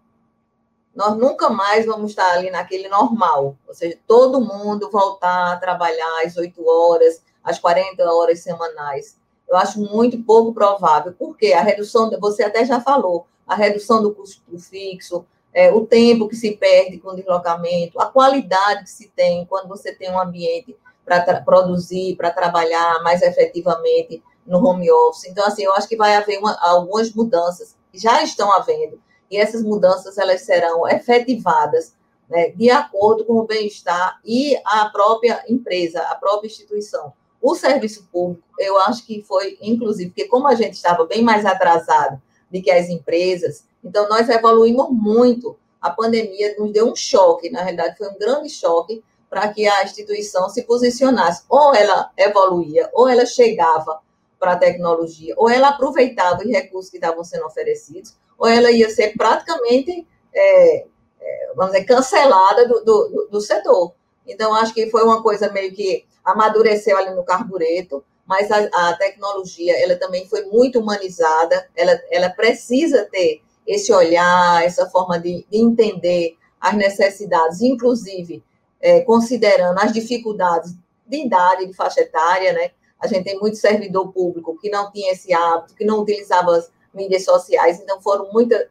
Nós 0.94 1.16
nunca 1.16 1.50
mais 1.50 1.84
vamos 1.84 2.12
estar 2.12 2.30
ali 2.34 2.50
naquele 2.50 2.88
normal, 2.88 3.58
ou 3.66 3.74
seja, 3.74 3.98
todo 4.06 4.40
mundo 4.40 4.90
voltar 4.90 5.52
a 5.52 5.56
trabalhar 5.56 6.22
às 6.24 6.36
8 6.36 6.64
horas, 6.64 7.20
às 7.42 7.58
40 7.58 8.04
horas 8.04 8.40
semanais. 8.40 9.18
Eu 9.54 9.58
acho 9.58 9.80
muito 9.80 10.20
pouco 10.22 10.52
provável, 10.52 11.14
porque 11.16 11.52
a 11.52 11.62
redução, 11.62 12.10
você 12.20 12.42
até 12.42 12.64
já 12.64 12.80
falou, 12.80 13.26
a 13.46 13.54
redução 13.54 14.02
do 14.02 14.12
custo 14.12 14.42
fixo, 14.58 15.24
é, 15.52 15.72
o 15.72 15.86
tempo 15.86 16.26
que 16.26 16.34
se 16.34 16.56
perde 16.56 16.98
com 16.98 17.10
o 17.10 17.14
deslocamento, 17.14 18.00
a 18.00 18.06
qualidade 18.06 18.82
que 18.82 18.90
se 18.90 19.08
tem 19.14 19.46
quando 19.46 19.68
você 19.68 19.94
tem 19.94 20.10
um 20.10 20.18
ambiente 20.18 20.76
para 21.04 21.40
produzir, 21.42 22.16
para 22.16 22.32
trabalhar 22.32 23.00
mais 23.04 23.22
efetivamente 23.22 24.20
no 24.44 24.58
home 24.66 24.90
office. 24.90 25.26
Então, 25.26 25.46
assim, 25.46 25.62
eu 25.62 25.72
acho 25.74 25.88
que 25.88 25.96
vai 25.96 26.16
haver 26.16 26.38
uma, 26.38 26.58
algumas 26.60 27.12
mudanças, 27.12 27.76
já 27.92 28.24
estão 28.24 28.52
havendo, 28.52 29.00
e 29.30 29.36
essas 29.36 29.62
mudanças 29.62 30.18
elas 30.18 30.40
serão 30.40 30.88
efetivadas 30.88 31.94
né, 32.28 32.48
de 32.50 32.70
acordo 32.70 33.24
com 33.24 33.34
o 33.34 33.46
bem-estar 33.46 34.18
e 34.24 34.56
a 34.64 34.86
própria 34.86 35.44
empresa, 35.48 36.00
a 36.02 36.16
própria 36.16 36.48
instituição. 36.48 37.12
O 37.44 37.54
serviço 37.54 38.08
público, 38.10 38.42
eu 38.58 38.78
acho 38.80 39.04
que 39.04 39.22
foi, 39.22 39.58
inclusive, 39.60 40.08
porque 40.08 40.26
como 40.26 40.48
a 40.48 40.54
gente 40.54 40.72
estava 40.72 41.04
bem 41.04 41.22
mais 41.22 41.44
atrasado 41.44 42.18
do 42.50 42.62
que 42.62 42.70
as 42.70 42.88
empresas, 42.88 43.66
então 43.84 44.08
nós 44.08 44.30
evoluímos 44.30 44.88
muito. 44.90 45.54
A 45.78 45.90
pandemia 45.90 46.56
nos 46.58 46.72
deu 46.72 46.90
um 46.90 46.96
choque, 46.96 47.50
na 47.50 47.60
realidade 47.60 47.98
foi 47.98 48.08
um 48.08 48.18
grande 48.18 48.48
choque 48.48 49.04
para 49.28 49.46
que 49.48 49.68
a 49.68 49.84
instituição 49.84 50.48
se 50.48 50.62
posicionasse. 50.62 51.44
Ou 51.50 51.74
ela 51.74 52.10
evoluía, 52.16 52.88
ou 52.94 53.06
ela 53.06 53.26
chegava 53.26 54.00
para 54.40 54.52
a 54.52 54.56
tecnologia, 54.58 55.34
ou 55.36 55.50
ela 55.50 55.68
aproveitava 55.68 56.38
os 56.38 56.50
recursos 56.50 56.90
que 56.90 56.96
estavam 56.96 57.22
sendo 57.22 57.44
oferecidos, 57.44 58.16
ou 58.38 58.48
ela 58.48 58.70
ia 58.70 58.88
ser 58.88 59.14
praticamente, 59.18 60.06
é, 60.34 60.86
é, 61.20 61.52
vamos 61.54 61.72
dizer, 61.72 61.84
cancelada 61.84 62.66
do, 62.66 62.82
do, 62.82 63.28
do, 63.30 63.40
setor. 63.42 63.92
Então, 64.26 64.54
acho 64.54 64.72
que 64.72 64.90
foi 64.90 65.02
uma 65.02 65.22
coisa 65.22 65.50
meio 65.52 65.72
que 65.72 66.04
amadureceu 66.24 66.96
ali 66.96 67.14
no 67.14 67.24
carbureto, 67.24 68.02
mas 68.26 68.50
a, 68.50 68.58
a 68.72 68.96
tecnologia, 68.96 69.78
ela 69.82 69.96
também 69.96 70.26
foi 70.26 70.44
muito 70.46 70.80
humanizada, 70.80 71.68
ela, 71.76 72.00
ela 72.10 72.30
precisa 72.30 73.04
ter 73.10 73.42
esse 73.66 73.92
olhar, 73.92 74.64
essa 74.64 74.88
forma 74.88 75.18
de, 75.18 75.46
de 75.50 75.58
entender 75.58 76.36
as 76.60 76.74
necessidades, 76.74 77.60
inclusive 77.60 78.42
é, 78.80 79.00
considerando 79.00 79.78
as 79.78 79.92
dificuldades 79.92 80.74
de 81.06 81.24
idade, 81.24 81.66
de 81.66 81.72
faixa 81.72 82.02
etária, 82.02 82.52
né? 82.52 82.70
A 83.00 83.06
gente 83.06 83.24
tem 83.24 83.38
muito 83.38 83.56
servidor 83.56 84.12
público 84.12 84.58
que 84.58 84.70
não 84.70 84.90
tinha 84.92 85.12
esse 85.12 85.32
hábito, 85.32 85.74
que 85.74 85.84
não 85.84 86.00
utilizava 86.00 86.56
as 86.56 86.70
mídias 86.92 87.24
sociais, 87.24 87.80
então 87.80 88.00
foram 88.00 88.30
muita, 88.30 88.56
muito, 88.56 88.70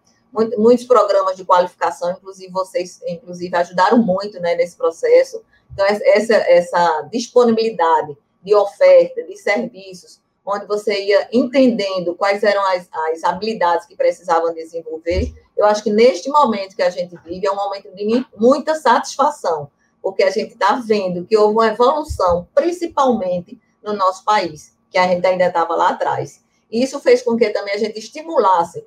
muitos 0.57 0.85
programas 0.85 1.37
de 1.37 1.45
qualificação, 1.45 2.11
inclusive 2.11 2.51
vocês, 2.51 2.99
inclusive, 3.07 3.55
ajudaram 3.55 3.99
muito 3.99 4.39
né, 4.39 4.55
nesse 4.55 4.75
processo. 4.75 5.41
Então, 5.71 5.85
essa, 5.85 6.33
essa 6.33 7.07
disponibilidade 7.11 8.17
de 8.43 8.53
oferta, 8.55 9.23
de 9.23 9.37
serviços, 9.37 10.19
onde 10.45 10.65
você 10.65 11.05
ia 11.05 11.29
entendendo 11.31 12.15
quais 12.15 12.43
eram 12.43 12.63
as, 12.65 12.89
as 13.11 13.23
habilidades 13.23 13.85
que 13.85 13.95
precisavam 13.95 14.53
desenvolver, 14.53 15.33
eu 15.55 15.65
acho 15.65 15.83
que 15.83 15.89
neste 15.89 16.29
momento 16.29 16.75
que 16.75 16.81
a 16.81 16.89
gente 16.89 17.15
vive 17.23 17.47
é 17.47 17.51
um 17.51 17.55
momento 17.55 17.89
de 17.95 18.25
muita 18.35 18.75
satisfação, 18.75 19.69
porque 20.01 20.23
a 20.23 20.31
gente 20.31 20.53
está 20.53 20.75
vendo 20.75 21.25
que 21.25 21.37
houve 21.37 21.53
uma 21.53 21.67
evolução, 21.67 22.47
principalmente 22.53 23.57
no 23.81 23.93
nosso 23.93 24.25
país, 24.25 24.75
que 24.89 24.97
a 24.97 25.07
gente 25.07 25.25
ainda 25.25 25.47
estava 25.47 25.75
lá 25.75 25.89
atrás. 25.89 26.43
E 26.69 26.83
isso 26.83 26.99
fez 26.99 27.21
com 27.21 27.37
que 27.37 27.49
também 27.51 27.73
a 27.73 27.77
gente 27.77 27.97
estimulasse, 27.97 28.85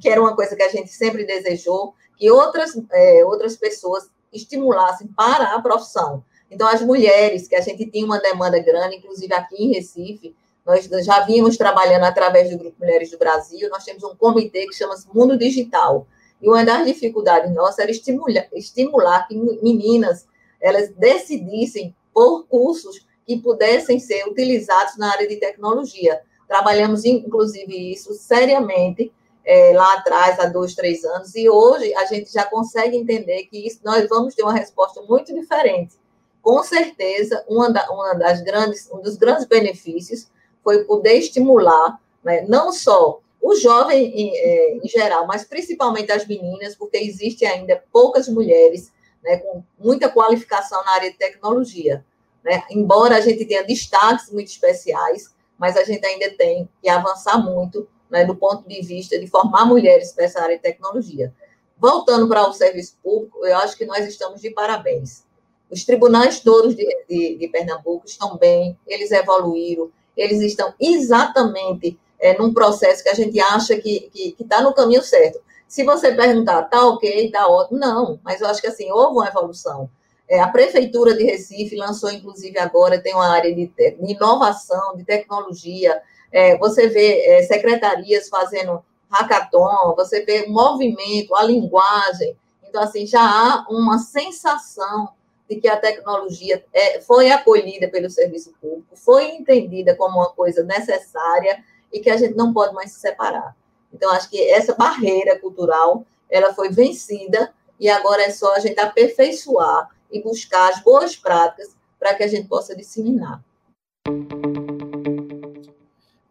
que 0.00 0.08
era 0.08 0.20
uma 0.20 0.34
coisa 0.34 0.56
que 0.56 0.62
a 0.62 0.68
gente 0.68 0.90
sempre 0.90 1.24
desejou, 1.24 1.94
que 2.16 2.30
outras, 2.30 2.72
é, 2.92 3.24
outras 3.24 3.56
pessoas 3.56 4.08
estimulassem 4.32 5.06
para 5.08 5.54
a 5.54 5.60
profissão. 5.60 6.24
Então, 6.50 6.68
as 6.68 6.82
mulheres, 6.82 7.48
que 7.48 7.56
a 7.56 7.60
gente 7.60 7.86
tinha 7.86 8.04
uma 8.04 8.20
demanda 8.20 8.58
grande, 8.58 8.96
inclusive 8.96 9.32
aqui 9.34 9.56
em 9.56 9.72
Recife, 9.72 10.34
nós 10.64 10.88
já 11.04 11.20
vínhamos 11.20 11.56
trabalhando 11.56 12.04
através 12.04 12.50
do 12.50 12.58
Grupo 12.58 12.76
Mulheres 12.80 13.10
do 13.10 13.18
Brasil, 13.18 13.68
nós 13.68 13.84
temos 13.84 14.02
um 14.02 14.14
comitê 14.14 14.66
que 14.66 14.74
chama-se 14.74 15.06
Mundo 15.12 15.36
Digital. 15.36 16.06
E 16.40 16.48
uma 16.48 16.64
das 16.64 16.86
dificuldades 16.86 17.52
nossas 17.52 17.80
era 17.80 17.90
estimular, 17.90 18.46
estimular 18.52 19.26
que 19.26 19.34
meninas 19.62 20.26
elas 20.60 20.90
decidissem 20.90 21.94
por 22.12 22.46
cursos 22.46 23.06
que 23.26 23.38
pudessem 23.38 23.98
ser 23.98 24.26
utilizados 24.26 24.96
na 24.96 25.10
área 25.10 25.26
de 25.26 25.36
tecnologia. 25.36 26.20
Trabalhamos, 26.46 27.04
inclusive, 27.04 27.92
isso 27.92 28.14
seriamente 28.14 29.12
é, 29.44 29.72
lá 29.74 29.94
atrás, 29.94 30.38
há 30.40 30.46
dois, 30.46 30.74
três 30.74 31.04
anos, 31.04 31.34
e 31.34 31.48
hoje 31.48 31.94
a 31.94 32.06
gente 32.06 32.32
já 32.32 32.44
consegue 32.44 32.96
entender 32.96 33.44
que 33.44 33.66
isso, 33.66 33.80
nós 33.84 34.08
vamos 34.08 34.34
ter 34.34 34.42
uma 34.42 34.54
resposta 34.54 35.02
muito 35.02 35.34
diferente. 35.34 35.94
Com 36.40 36.62
certeza, 36.62 37.44
uma, 37.48 37.70
da, 37.70 37.90
uma 37.90 38.14
das 38.14 38.42
grandes, 38.42 38.90
um 38.90 39.00
dos 39.00 39.16
grandes 39.16 39.46
benefícios 39.46 40.28
foi 40.62 40.84
poder 40.84 41.14
estimular 41.14 42.00
né, 42.22 42.44
não 42.48 42.72
só 42.72 43.20
o 43.40 43.54
jovem 43.56 44.06
em, 44.06 44.34
é, 44.34 44.76
em, 44.76 44.88
geral, 44.88 45.26
mas 45.26 45.44
principalmente 45.44 46.10
as 46.10 46.26
meninas, 46.26 46.74
porque 46.74 46.96
existe 46.96 47.44
ainda 47.44 47.82
poucas 47.92 48.26
mulheres 48.26 48.90
né, 49.22 49.36
com 49.36 49.62
muita 49.78 50.08
qualificação 50.08 50.82
na 50.82 50.92
área 50.92 51.10
de 51.10 51.18
tecnologia. 51.18 52.02
Né? 52.42 52.62
Embora 52.70 53.16
a 53.16 53.20
gente 53.20 53.44
tenha 53.44 53.62
destaques 53.62 54.30
muito 54.30 54.48
especiais, 54.48 55.34
mas 55.58 55.76
a 55.76 55.84
gente 55.84 56.04
ainda 56.06 56.30
tem 56.36 56.68
que 56.82 56.88
avançar 56.88 57.38
muito 57.38 57.86
né, 58.14 58.24
do 58.24 58.36
ponto 58.36 58.68
de 58.68 58.80
vista 58.80 59.18
de 59.18 59.26
formar 59.26 59.66
mulheres 59.66 60.12
para 60.12 60.24
essa 60.24 60.40
área 60.40 60.54
de 60.54 60.62
tecnologia. 60.62 61.34
Voltando 61.76 62.28
para 62.28 62.48
o 62.48 62.52
serviço 62.52 62.96
público, 63.02 63.44
eu 63.44 63.56
acho 63.58 63.76
que 63.76 63.84
nós 63.84 64.06
estamos 64.06 64.40
de 64.40 64.50
parabéns. 64.50 65.24
Os 65.68 65.84
tribunais 65.84 66.38
todos 66.38 66.76
de, 66.76 66.86
de, 67.08 67.36
de 67.36 67.48
Pernambuco 67.48 68.06
estão 68.06 68.36
bem, 68.38 68.78
eles 68.86 69.10
evoluíram, 69.10 69.90
eles 70.16 70.40
estão 70.40 70.72
exatamente 70.80 71.98
é, 72.20 72.38
num 72.38 72.54
processo 72.54 73.02
que 73.02 73.08
a 73.08 73.14
gente 73.14 73.40
acha 73.40 73.76
que 73.76 74.36
está 74.38 74.62
no 74.62 74.72
caminho 74.72 75.02
certo. 75.02 75.40
Se 75.66 75.82
você 75.82 76.14
perguntar, 76.14 76.62
tá 76.62 76.86
ok, 76.86 77.32
tá 77.32 77.48
ótimo, 77.48 77.80
não, 77.80 78.20
mas 78.22 78.40
eu 78.40 78.46
acho 78.46 78.60
que 78.60 78.68
assim, 78.68 78.92
houve 78.92 79.16
uma 79.16 79.26
evolução. 79.26 79.90
É, 80.28 80.40
a 80.40 80.46
Prefeitura 80.46 81.14
de 81.16 81.24
Recife 81.24 81.74
lançou, 81.74 82.12
inclusive, 82.12 82.56
agora, 82.60 83.00
tem 83.00 83.12
uma 83.12 83.28
área 83.28 83.52
de, 83.52 83.66
de 83.66 84.12
inovação, 84.12 84.96
de 84.96 85.04
tecnologia. 85.04 86.00
É, 86.34 86.58
você 86.58 86.88
vê 86.88 87.20
é, 87.26 87.42
secretarias 87.44 88.28
fazendo 88.28 88.84
hackathon, 89.08 89.94
você 89.94 90.24
vê 90.24 90.46
movimento, 90.48 91.32
a 91.36 91.44
linguagem. 91.44 92.36
Então, 92.68 92.82
assim, 92.82 93.06
já 93.06 93.20
há 93.22 93.64
uma 93.70 93.98
sensação 93.98 95.10
de 95.48 95.60
que 95.60 95.68
a 95.68 95.76
tecnologia 95.76 96.64
é, 96.72 97.00
foi 97.00 97.30
acolhida 97.30 97.88
pelo 97.88 98.10
serviço 98.10 98.52
público, 98.60 98.96
foi 98.96 99.26
entendida 99.28 99.94
como 99.94 100.16
uma 100.16 100.30
coisa 100.30 100.64
necessária 100.64 101.62
e 101.92 102.00
que 102.00 102.10
a 102.10 102.16
gente 102.16 102.34
não 102.34 102.52
pode 102.52 102.74
mais 102.74 102.90
se 102.90 102.98
separar. 102.98 103.54
Então, 103.92 104.10
acho 104.10 104.28
que 104.28 104.42
essa 104.50 104.74
barreira 104.74 105.38
cultural, 105.38 106.04
ela 106.28 106.52
foi 106.52 106.68
vencida 106.70 107.54
e 107.78 107.88
agora 107.88 108.24
é 108.24 108.30
só 108.30 108.56
a 108.56 108.58
gente 108.58 108.80
aperfeiçoar 108.80 109.88
e 110.10 110.20
buscar 110.20 110.72
as 110.72 110.82
boas 110.82 111.14
práticas 111.14 111.76
para 111.96 112.12
que 112.14 112.24
a 112.24 112.28
gente 112.28 112.48
possa 112.48 112.74
disseminar. 112.74 113.40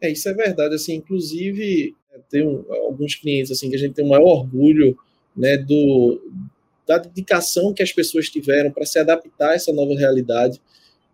É, 0.03 0.12
isso 0.12 0.27
é 0.27 0.33
verdade, 0.33 0.75
assim, 0.75 0.95
inclusive 0.95 1.95
tem 2.29 2.45
um, 2.45 2.65
alguns 2.74 3.15
clientes 3.15 3.50
assim 3.51 3.69
que 3.69 3.75
a 3.77 3.79
gente 3.79 3.93
tem 3.93 4.03
o 4.03 4.10
maior 4.10 4.25
orgulho, 4.25 4.98
né, 5.36 5.57
do 5.57 6.22
da 6.86 6.98
dedicação 6.98 7.74
que 7.74 7.81
as 7.81 7.93
pessoas 7.93 8.29
tiveram 8.29 8.69
para 8.69 8.86
se 8.86 9.00
adaptar 9.00 9.51
a 9.51 9.53
essa 9.53 9.72
nova 9.72 9.95
realidade, 9.98 10.62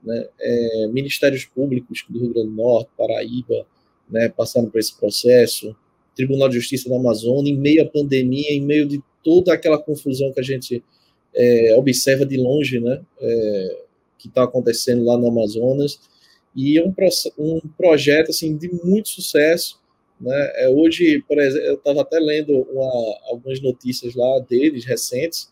né, 0.04 0.28
é, 0.40 0.88
ministérios 0.88 1.46
públicos 1.46 2.04
do 2.10 2.20
Rio 2.20 2.34
Grande 2.34 2.50
do 2.50 2.56
Norte, 2.56 2.90
Paraíba, 2.98 3.68
né, 4.10 4.28
passando 4.28 4.72
por 4.72 4.80
esse 4.80 4.98
processo, 4.98 5.76
Tribunal 6.16 6.50
de 6.50 6.56
Justiça 6.56 6.90
da 6.90 6.96
Amazônia, 6.96 7.54
em 7.54 7.58
meio 7.58 7.84
à 7.84 7.86
pandemia, 7.86 8.52
em 8.52 8.62
meio 8.62 8.88
de 8.88 9.00
toda 9.24 9.54
aquela 9.54 9.78
confusão 9.78 10.34
que 10.34 10.40
a 10.40 10.44
gente 10.44 10.84
é, 11.36 11.76
observa 11.78 12.26
de 12.26 12.38
longe, 12.38 12.80
né, 12.80 13.00
é, 13.22 13.78
que 14.18 14.28
está 14.28 14.46
acontecendo 14.46 15.06
lá 15.06 15.16
no 15.16 15.28
Amazonas, 15.28 16.00
e 16.56 16.78
é 16.78 16.84
um, 16.84 16.94
um 17.38 17.60
projeto 17.78 18.30
assim 18.30 18.56
de 18.58 18.70
muito 18.84 19.10
sucesso. 19.10 19.80
Né? 20.20 20.52
É, 20.56 20.70
hoje, 20.70 21.24
por 21.28 21.40
exemplo, 21.40 21.68
eu 21.68 21.76
estava 21.76 22.02
até 22.02 22.20
lendo 22.20 22.68
uma, 22.72 23.20
algumas 23.30 23.62
notícias 23.62 24.16
lá 24.16 24.40
deles 24.40 24.86
recentes. 24.86 25.52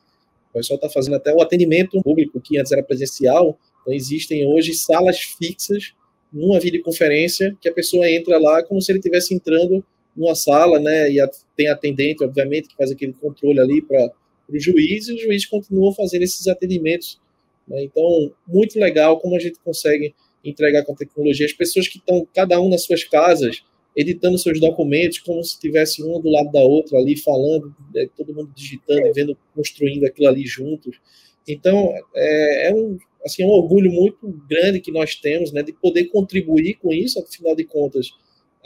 O 0.49 0.53
pessoal 0.53 0.75
está 0.75 0.89
fazendo 0.89 1.15
até 1.15 1.33
o 1.33 1.41
atendimento 1.41 2.01
público 2.01 2.41
que 2.41 2.57
antes 2.57 2.71
era 2.71 2.83
presencial. 2.83 3.57
Então 3.81 3.93
existem 3.93 4.45
hoje 4.45 4.73
salas 4.73 5.19
fixas 5.19 5.93
numa 6.31 6.59
videoconferência 6.59 7.55
que 7.61 7.69
a 7.69 7.73
pessoa 7.73 8.09
entra 8.09 8.37
lá 8.37 8.61
como 8.63 8.81
se 8.81 8.91
ele 8.91 8.99
estivesse 8.99 9.33
entrando 9.33 9.83
numa 10.15 10.35
sala, 10.35 10.79
né? 10.79 11.09
E 11.11 11.17
tem 11.55 11.69
atendente, 11.69 12.23
obviamente, 12.23 12.67
que 12.67 12.75
faz 12.75 12.91
aquele 12.91 13.13
controle 13.13 13.59
ali 13.59 13.81
para 13.81 14.11
o 14.49 14.59
juiz 14.59 15.07
e 15.07 15.13
o 15.13 15.17
juiz 15.17 15.45
continua 15.45 15.93
fazendo 15.93 16.23
esses 16.23 16.47
atendimentos. 16.47 17.19
Né? 17.67 17.83
Então, 17.83 18.33
muito 18.47 18.79
legal 18.79 19.19
como 19.19 19.35
a 19.35 19.39
gente 19.39 19.59
consegue 19.63 20.15
entregar 20.49 20.83
com 20.83 20.93
a 20.93 20.95
tecnologia. 20.95 21.45
As 21.45 21.53
pessoas 21.53 21.87
que 21.87 21.97
estão, 21.97 22.27
cada 22.33 22.59
um 22.59 22.69
nas 22.69 22.83
suas 22.83 23.03
casas, 23.03 23.63
editando 23.95 24.37
seus 24.37 24.59
documentos, 24.59 25.19
como 25.19 25.43
se 25.43 25.59
tivesse 25.59 26.03
um 26.03 26.19
do 26.19 26.29
lado 26.29 26.51
da 26.51 26.61
outra 26.61 26.97
ali, 26.99 27.17
falando, 27.17 27.75
né, 27.93 28.07
todo 28.15 28.33
mundo 28.33 28.51
digitando, 28.55 29.11
vendo, 29.13 29.37
construindo 29.55 30.05
aquilo 30.05 30.27
ali 30.27 30.45
juntos. 30.45 30.99
Então, 31.47 31.93
é, 32.15 32.69
é 32.69 32.73
um, 32.73 32.97
assim, 33.25 33.43
é 33.43 33.45
um 33.45 33.49
orgulho 33.49 33.91
muito 33.91 34.17
grande 34.47 34.79
que 34.79 34.91
nós 34.91 35.15
temos, 35.15 35.51
né, 35.51 35.63
de 35.63 35.73
poder 35.73 36.05
contribuir 36.05 36.75
com 36.75 36.93
isso, 36.93 37.19
afinal 37.19 37.55
de 37.55 37.63
contas, 37.63 38.11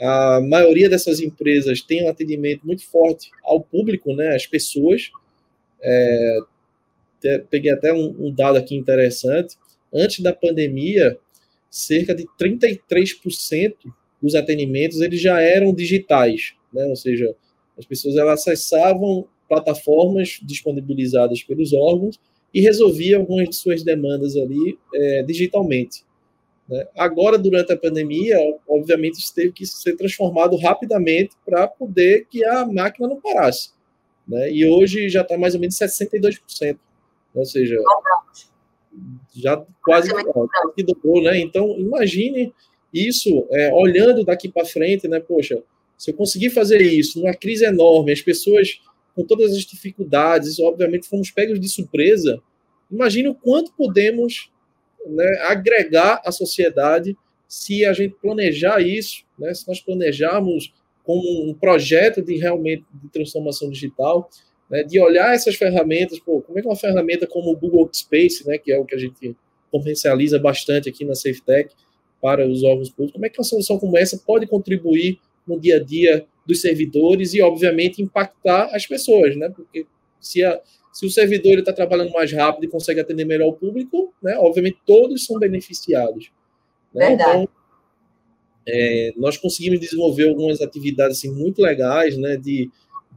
a 0.00 0.40
maioria 0.40 0.88
dessas 0.88 1.20
empresas 1.20 1.80
tem 1.80 2.04
um 2.04 2.08
atendimento 2.08 2.66
muito 2.66 2.84
forte 2.84 3.30
ao 3.44 3.60
público, 3.60 4.12
né, 4.14 4.34
às 4.34 4.46
pessoas. 4.46 5.10
É, 5.80 6.38
peguei 7.48 7.70
até 7.70 7.92
um, 7.92 8.26
um, 8.26 8.34
dado 8.34 8.58
aqui 8.58 8.74
interessante. 8.74 9.56
Antes 9.94 10.20
da 10.20 10.32
pandemia, 10.32 11.16
cerca 11.72 12.14
de 12.14 12.26
33% 12.38 13.74
dos 14.20 14.34
atendimentos 14.34 15.00
eles 15.00 15.20
já 15.20 15.40
eram 15.40 15.74
digitais, 15.74 16.52
né? 16.72 16.84
ou 16.84 16.94
seja, 16.94 17.34
as 17.78 17.86
pessoas 17.86 18.16
elas 18.16 18.40
acessavam 18.40 19.26
plataformas 19.48 20.38
disponibilizadas 20.42 21.42
pelos 21.42 21.72
órgãos 21.72 22.20
e 22.52 22.60
resolviam 22.60 23.22
algumas 23.22 23.48
de 23.48 23.56
suas 23.56 23.82
demandas 23.82 24.36
ali 24.36 24.78
é, 24.94 25.22
digitalmente. 25.22 26.04
Né? 26.68 26.86
Agora, 26.94 27.38
durante 27.38 27.72
a 27.72 27.76
pandemia, 27.76 28.36
obviamente, 28.68 29.18
isso 29.18 29.34
teve 29.34 29.52
que 29.52 29.64
ser 29.64 29.96
transformado 29.96 30.56
rapidamente 30.56 31.34
para 31.44 31.66
poder 31.66 32.26
que 32.30 32.44
a 32.44 32.66
máquina 32.66 33.08
não 33.08 33.20
parasse. 33.20 33.70
Né? 34.28 34.52
E 34.52 34.66
hoje 34.66 35.08
já 35.08 35.22
está 35.22 35.38
mais 35.38 35.54
ou 35.54 35.60
menos 35.60 35.76
62%. 35.76 36.38
Né? 36.60 36.76
Ou 37.34 37.46
seja, 37.46 37.76
já 39.34 39.56
quase 39.84 40.10
que 40.74 40.82
dobrou, 40.82 41.22
né? 41.22 41.38
Então, 41.40 41.78
imagine 41.78 42.52
isso 42.92 43.46
é, 43.50 43.72
olhando 43.72 44.24
daqui 44.24 44.48
para 44.48 44.66
frente, 44.66 45.08
né? 45.08 45.20
Poxa, 45.20 45.62
se 45.96 46.10
eu 46.10 46.14
conseguir 46.14 46.50
fazer 46.50 46.80
isso 46.80 47.20
numa 47.20 47.34
crise 47.34 47.64
enorme, 47.64 48.12
as 48.12 48.20
pessoas 48.20 48.80
com 49.14 49.24
todas 49.24 49.52
as 49.52 49.62
dificuldades, 49.62 50.58
obviamente 50.58 51.08
fomos 51.08 51.30
pegos 51.30 51.60
de 51.60 51.68
surpresa. 51.68 52.40
Imagine 52.90 53.28
o 53.28 53.34
quanto 53.34 53.72
podemos 53.72 54.50
né, 55.06 55.26
agregar 55.48 56.20
à 56.24 56.32
sociedade 56.32 57.16
se 57.48 57.84
a 57.84 57.92
gente 57.92 58.14
planejar 58.20 58.80
isso, 58.80 59.24
né? 59.38 59.52
Se 59.52 59.68
nós 59.68 59.80
planejarmos 59.80 60.72
como 61.04 61.50
um 61.50 61.54
projeto 61.54 62.22
de 62.22 62.36
realmente 62.36 62.84
de 62.94 63.08
transformação 63.10 63.68
digital, 63.68 64.30
né, 64.72 64.82
de 64.82 64.98
olhar 64.98 65.34
essas 65.34 65.54
ferramentas, 65.54 66.18
pô, 66.18 66.40
como 66.40 66.58
é 66.58 66.62
que 66.62 66.68
uma 66.68 66.74
ferramenta 66.74 67.26
como 67.26 67.50
o 67.50 67.56
Google 67.56 67.90
Space, 67.92 68.48
né, 68.48 68.56
que 68.56 68.72
é 68.72 68.78
o 68.78 68.86
que 68.86 68.94
a 68.94 68.98
gente 68.98 69.36
comercializa 69.70 70.38
bastante 70.38 70.88
aqui 70.88 71.04
na 71.04 71.14
SafeTech 71.14 71.74
para 72.22 72.48
os 72.48 72.62
órgãos 72.62 72.88
públicos, 72.88 73.12
como 73.12 73.26
é 73.26 73.28
que 73.28 73.38
uma 73.38 73.44
solução 73.44 73.78
como 73.78 73.98
essa 73.98 74.16
pode 74.16 74.46
contribuir 74.46 75.18
no 75.46 75.60
dia 75.60 75.76
a 75.76 75.82
dia 75.82 76.26
dos 76.46 76.60
servidores 76.62 77.34
e, 77.34 77.42
obviamente, 77.42 78.00
impactar 78.00 78.70
as 78.74 78.86
pessoas, 78.86 79.36
né? 79.36 79.50
Porque 79.54 79.86
se, 80.20 80.42
a, 80.42 80.60
se 80.92 81.04
o 81.04 81.10
servidor 81.10 81.58
está 81.58 81.72
trabalhando 81.72 82.12
mais 82.12 82.32
rápido 82.32 82.64
e 82.64 82.68
consegue 82.68 83.00
atender 83.00 83.24
melhor 83.24 83.48
o 83.48 83.52
público, 83.52 84.12
né? 84.22 84.36
Obviamente, 84.38 84.78
todos 84.86 85.24
são 85.24 85.38
beneficiados. 85.38 86.30
Né? 86.94 87.08
Verdade. 87.08 87.30
Então, 87.30 87.48
é, 88.66 89.12
nós 89.16 89.36
conseguimos 89.36 89.80
desenvolver 89.80 90.28
algumas 90.28 90.60
atividades 90.60 91.18
assim, 91.18 91.30
muito 91.30 91.60
legais, 91.60 92.16
né? 92.16 92.36
De, 92.36 92.70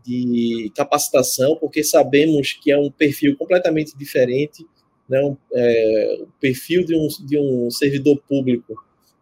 de 0.05 0.71
capacitação, 0.75 1.55
porque 1.55 1.83
sabemos 1.83 2.53
que 2.53 2.71
é 2.71 2.77
um 2.77 2.91
perfil 2.91 3.35
completamente 3.35 3.97
diferente, 3.97 4.65
né? 5.09 5.19
Um, 5.21 5.35
é, 5.53 6.17
o 6.21 6.27
perfil 6.39 6.85
de 6.85 6.95
um, 6.95 7.07
de 7.25 7.37
um 7.37 7.69
servidor 7.71 8.21
público, 8.27 8.75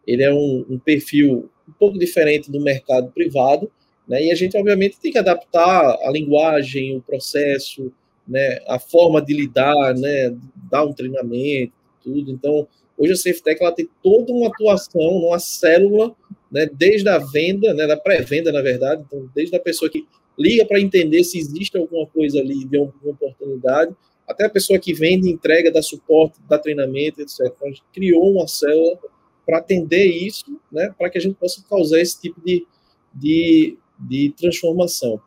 ele 0.06 0.24
é 0.24 0.34
um, 0.34 0.66
um 0.70 0.80
perfil 0.80 1.50
um 1.68 1.72
pouco 1.74 1.98
diferente 1.98 2.52
do 2.52 2.60
mercado 2.60 3.12
privado, 3.12 3.72
né? 4.08 4.26
E 4.26 4.32
a 4.32 4.36
gente 4.36 4.58
obviamente 4.58 5.00
tem 5.00 5.12
que 5.12 5.18
adaptar 5.18 5.98
a 6.02 6.12
linguagem, 6.12 6.98
o 6.98 7.02
processo, 7.02 7.92
né? 8.28 8.60
A 8.68 8.80
forma 8.80 9.22
de 9.22 9.34
lidar, 9.34 9.94
né? 9.96 10.36
Dar 10.70 10.84
um 10.84 10.94
treinamento, 10.94 11.74
tudo. 12.04 12.32
Então, 12.32 12.68
hoje 12.98 13.14
a 13.14 13.16
SafeTech 13.16 13.62
ela 13.62 13.72
tem 13.72 13.88
toda 14.02 14.34
uma 14.34 14.48
atuação 14.48 15.20
numa 15.22 15.40
célula, 15.40 16.14
né? 16.52 16.70
Desde 16.74 17.08
a 17.08 17.18
venda, 17.18 17.74
né? 17.74 17.88
Da 17.88 17.96
pré-venda, 17.96 18.52
na 18.52 18.62
verdade, 18.62 19.04
então 19.06 19.30
desde 19.34 19.56
a 19.56 19.60
pessoa 19.60 19.90
que 19.90 20.06
liga 20.38 20.66
para 20.66 20.80
entender 20.80 21.24
se 21.24 21.38
existe 21.38 21.78
alguma 21.78 22.08
coisa 22.08 22.40
ali 22.40 22.66
de 22.66 22.78
alguma 22.78 23.12
oportunidade, 23.14 23.96
até 24.28 24.46
a 24.46 24.50
pessoa 24.50 24.80
que 24.80 24.94
vende, 24.94 25.30
entrega, 25.30 25.72
dá 25.72 25.82
suporte, 25.82 26.40
dá 26.48 26.58
treinamento, 26.58 27.22
etc. 27.22 27.40
Então, 27.42 27.68
a 27.68 27.70
gente 27.70 27.84
criou 27.94 28.32
uma 28.32 28.48
célula 28.48 28.98
para 29.46 29.58
atender 29.58 30.06
isso, 30.06 30.46
né, 30.72 30.94
para 30.98 31.10
que 31.10 31.18
a 31.18 31.22
gente 31.22 31.36
possa 31.36 31.64
causar 31.70 32.00
esse 32.00 32.20
tipo 32.22 32.42
de, 32.42 32.66
de, 33.14 33.78
de 34.00 34.34
transformação. 34.38 35.22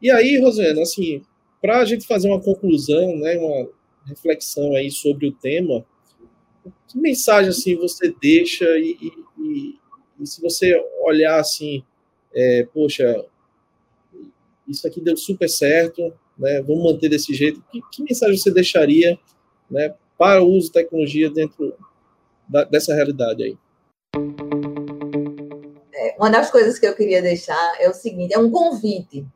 E 0.00 0.10
aí, 0.10 0.38
Rosana, 0.38 0.82
assim, 0.82 1.22
para 1.60 1.80
a 1.80 1.84
gente 1.84 2.06
fazer 2.06 2.28
uma 2.28 2.40
conclusão, 2.40 3.16
né, 3.16 3.36
uma 3.38 3.68
reflexão 4.06 4.74
aí 4.74 4.90
sobre 4.90 5.26
o 5.26 5.32
tema, 5.32 5.84
que 6.86 6.98
mensagem 6.98 7.50
assim 7.50 7.76
você 7.76 8.14
deixa 8.20 8.64
e, 8.78 8.96
e, 9.00 9.42
e, 9.42 9.78
e 10.20 10.26
se 10.26 10.40
você 10.40 10.74
olhar 11.04 11.38
assim, 11.38 11.82
é, 12.34 12.66
poxa, 12.72 13.24
isso 14.68 14.86
aqui 14.86 15.00
deu 15.00 15.16
super 15.16 15.48
certo, 15.48 16.12
né, 16.38 16.62
vamos 16.62 16.84
manter 16.84 17.08
desse 17.08 17.34
jeito. 17.34 17.62
Que, 17.70 17.80
que 17.90 18.02
mensagem 18.02 18.36
você 18.36 18.50
deixaria 18.50 19.18
né, 19.70 19.94
para 20.16 20.42
o 20.42 20.48
uso 20.48 20.66
de 20.66 20.72
tecnologia 20.72 21.30
dentro 21.30 21.74
da, 22.48 22.64
dessa 22.64 22.94
realidade 22.94 23.42
aí? 23.42 23.58
É, 25.94 26.16
uma 26.18 26.30
das 26.30 26.50
coisas 26.50 26.78
que 26.78 26.86
eu 26.86 26.94
queria 26.94 27.22
deixar 27.22 27.76
é 27.80 27.88
o 27.88 27.94
seguinte: 27.94 28.34
é 28.34 28.38
um 28.38 28.50
convite. 28.50 29.26